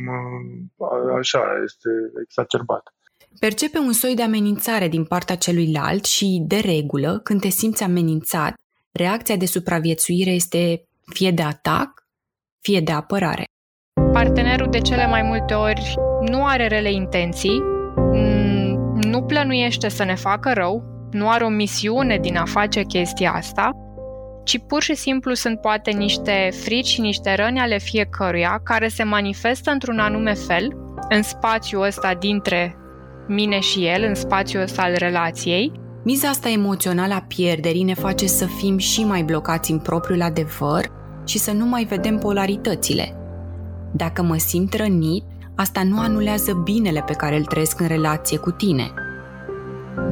așa, 1.18 1.42
este 1.64 1.88
exacerbat. 2.22 2.94
Percepe 3.40 3.78
un 3.78 3.92
soi 3.92 4.14
de 4.14 4.22
amenințare 4.22 4.88
din 4.88 5.04
partea 5.04 5.36
celuilalt 5.36 6.04
și, 6.04 6.44
de 6.46 6.56
regulă, 6.56 7.20
când 7.22 7.40
te 7.40 7.48
simți 7.48 7.82
amenințat, 7.82 8.54
reacția 8.92 9.36
de 9.36 9.46
supraviețuire 9.46 10.30
este 10.30 10.82
fie 11.12 11.30
de 11.30 11.42
atac, 11.42 12.06
fie 12.60 12.80
de 12.80 12.92
apărare. 12.92 13.44
Partenerul 14.12 14.70
de 14.70 14.78
cele 14.78 15.06
mai 15.06 15.22
multe 15.22 15.54
ori 15.54 15.94
nu 16.30 16.44
are 16.44 16.66
rele 16.66 16.92
intenții, 16.92 17.62
nu 19.10 19.22
plănuiește 19.22 19.88
să 19.88 20.04
ne 20.04 20.14
facă 20.14 20.52
rău, 20.52 20.82
nu 21.10 21.28
are 21.28 21.44
o 21.44 21.48
misiune 21.48 22.18
din 22.18 22.36
a 22.36 22.44
face 22.44 22.82
chestia 22.82 23.32
asta, 23.32 23.70
ci 24.46 24.60
pur 24.66 24.82
și 24.82 24.94
simplu 24.94 25.34
sunt 25.34 25.60
poate 25.60 25.90
niște 25.90 26.50
frici 26.64 26.86
și 26.86 27.00
niște 27.00 27.34
răni 27.34 27.58
ale 27.58 27.78
fiecăruia 27.78 28.60
care 28.62 28.88
se 28.88 29.02
manifestă 29.02 29.70
într-un 29.70 29.98
anume 29.98 30.34
fel 30.34 30.76
în 31.08 31.22
spațiul 31.22 31.82
ăsta 31.82 32.14
dintre 32.14 32.76
mine 33.28 33.60
și 33.60 33.86
el, 33.86 34.04
în 34.08 34.14
spațiul 34.14 34.62
ăsta 34.62 34.82
al 34.82 34.94
relației. 34.94 35.72
Miza 36.04 36.28
asta 36.28 36.48
emoțională 36.48 37.14
a 37.14 37.24
pierderii 37.28 37.82
ne 37.82 37.94
face 37.94 38.26
să 38.26 38.46
fim 38.46 38.78
și 38.78 39.04
mai 39.04 39.22
blocați 39.22 39.70
în 39.70 39.78
propriul 39.78 40.22
adevăr 40.22 40.90
și 41.24 41.38
să 41.38 41.52
nu 41.52 41.66
mai 41.66 41.84
vedem 41.84 42.18
polaritățile. 42.18 43.16
Dacă 43.92 44.22
mă 44.22 44.36
simt 44.36 44.74
rănit, 44.74 45.24
asta 45.54 45.82
nu 45.82 45.98
anulează 45.98 46.52
binele 46.64 47.02
pe 47.06 47.12
care 47.12 47.36
îl 47.36 47.44
trăiesc 47.44 47.80
în 47.80 47.86
relație 47.86 48.38
cu 48.38 48.50
tine. 48.50 48.92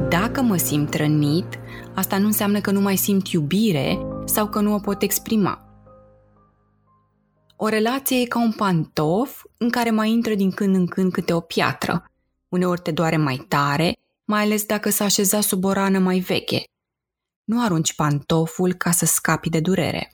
Dacă 0.09 0.41
mă 0.41 0.55
simt 0.55 0.93
rănit, 0.93 1.59
asta 1.93 2.17
nu 2.17 2.25
înseamnă 2.25 2.59
că 2.59 2.71
nu 2.71 2.81
mai 2.81 2.95
simt 2.95 3.27
iubire 3.27 3.97
sau 4.25 4.49
că 4.49 4.59
nu 4.59 4.73
o 4.73 4.79
pot 4.79 5.01
exprima. 5.01 5.65
O 7.55 7.67
relație 7.67 8.19
e 8.19 8.25
ca 8.25 8.39
un 8.39 8.51
pantof 8.51 9.43
în 9.57 9.69
care 9.69 9.89
mai 9.89 10.09
intră 10.09 10.35
din 10.35 10.51
când 10.51 10.75
în 10.75 10.87
când 10.87 11.11
câte 11.11 11.33
o 11.33 11.39
piatră. 11.39 12.05
Uneori 12.49 12.81
te 12.81 12.91
doare 12.91 13.17
mai 13.17 13.45
tare, 13.47 13.93
mai 14.25 14.41
ales 14.41 14.65
dacă 14.65 14.89
s-a 14.89 15.03
așezat 15.03 15.43
sub 15.43 15.63
o 15.63 15.71
rană 15.71 15.99
mai 15.99 16.19
veche. 16.19 16.63
Nu 17.43 17.63
arunci 17.63 17.95
pantoful 17.95 18.73
ca 18.73 18.91
să 18.91 19.05
scapi 19.05 19.49
de 19.49 19.59
durere. 19.59 20.13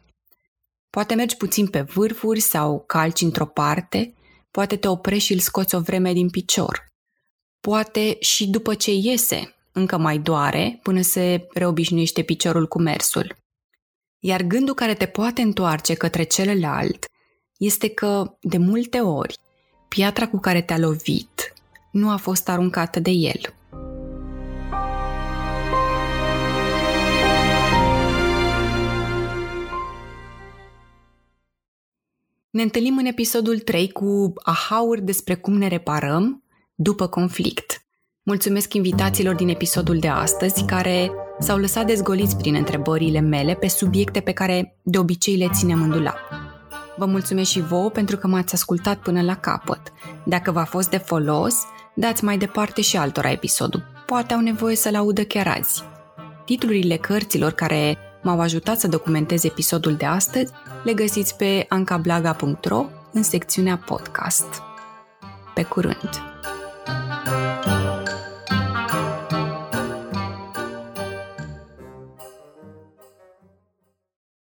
Poate 0.90 1.14
mergi 1.14 1.38
puțin 1.38 1.68
pe 1.68 1.82
vârfuri 1.82 2.40
sau 2.40 2.84
calci 2.88 3.22
într-o 3.22 3.46
parte, 3.46 4.14
poate 4.52 4.76
te 4.76 4.88
oprești 4.88 5.26
și 5.26 5.34
îl 5.34 5.40
scoți 5.40 5.76
o 5.76 5.80
vreme 5.80 6.14
din 6.14 6.30
picior. 6.30 6.88
Poate 7.60 8.18
și 8.20 8.50
după 8.50 8.74
ce 8.74 8.92
iese, 8.94 9.56
încă 9.72 9.98
mai 9.98 10.18
doare 10.18 10.80
până 10.84 11.02
se 11.02 11.48
reobișnuiește 11.54 12.22
piciorul 12.22 12.68
cu 12.68 12.82
mersul. 12.82 13.41
Iar 14.24 14.42
gândul 14.42 14.74
care 14.74 14.94
te 14.94 15.06
poate 15.06 15.42
întoarce 15.42 15.94
către 15.94 16.24
celălalt 16.24 17.06
este 17.58 17.90
că, 17.90 18.38
de 18.42 18.58
multe 18.58 19.00
ori, 19.00 19.38
piatra 19.88 20.28
cu 20.28 20.38
care 20.40 20.62
te-a 20.62 20.78
lovit 20.78 21.54
nu 21.92 22.10
a 22.10 22.16
fost 22.16 22.50
aruncată 22.50 23.00
de 23.00 23.10
el. 23.10 23.56
Ne 32.50 32.62
întâlnim 32.62 32.98
în 32.98 33.06
episodul 33.06 33.60
3 33.60 33.92
cu 33.92 34.34
ahauri 34.36 35.02
despre 35.02 35.36
cum 35.36 35.54
ne 35.54 35.68
reparăm 35.68 36.44
după 36.76 37.08
conflict. 37.08 37.86
Mulțumesc 38.24 38.74
invitațiilor 38.74 39.36
din 39.36 39.50
episodul 39.50 40.00
de 40.00 40.08
astăzi 40.08 40.66
care 40.66 41.12
s-au 41.42 41.58
lăsat 41.58 41.86
dezgoliți 41.86 42.38
prin 42.38 42.56
întrebările 42.56 43.20
mele 43.20 43.54
pe 43.54 43.68
subiecte 43.68 44.20
pe 44.20 44.32
care 44.32 44.76
de 44.84 44.98
obicei 44.98 45.38
le 45.38 45.50
ținem 45.54 45.82
în 45.82 45.90
dulap. 45.90 46.18
Vă 46.98 47.06
mulțumesc 47.06 47.50
și 47.50 47.62
vouă 47.62 47.90
pentru 47.90 48.18
că 48.18 48.28
m-ați 48.28 48.54
ascultat 48.54 48.98
până 48.98 49.22
la 49.22 49.36
capăt. 49.36 49.82
Dacă 50.26 50.52
v-a 50.52 50.64
fost 50.64 50.90
de 50.90 50.98
folos, 50.98 51.56
dați 51.96 52.24
mai 52.24 52.38
departe 52.38 52.82
și 52.82 52.98
altora 52.98 53.32
episodul. 53.32 53.84
Poate 54.06 54.34
au 54.34 54.40
nevoie 54.40 54.76
să-l 54.76 54.96
audă 54.96 55.24
chiar 55.24 55.48
azi. 55.48 55.84
Titlurile 56.46 56.96
cărților 56.96 57.52
care 57.52 57.98
m-au 58.24 58.40
ajutat 58.40 58.80
să 58.80 58.88
documentez 58.88 59.44
episodul 59.44 59.94
de 59.94 60.06
astăzi 60.06 60.52
le 60.84 60.94
găsiți 60.94 61.36
pe 61.36 61.66
ancablaga.ro 61.70 62.86
în 63.12 63.24
secțiunea 63.24 63.78
podcast. 63.86 64.62
Pe 65.54 65.64
curând! 65.64 66.10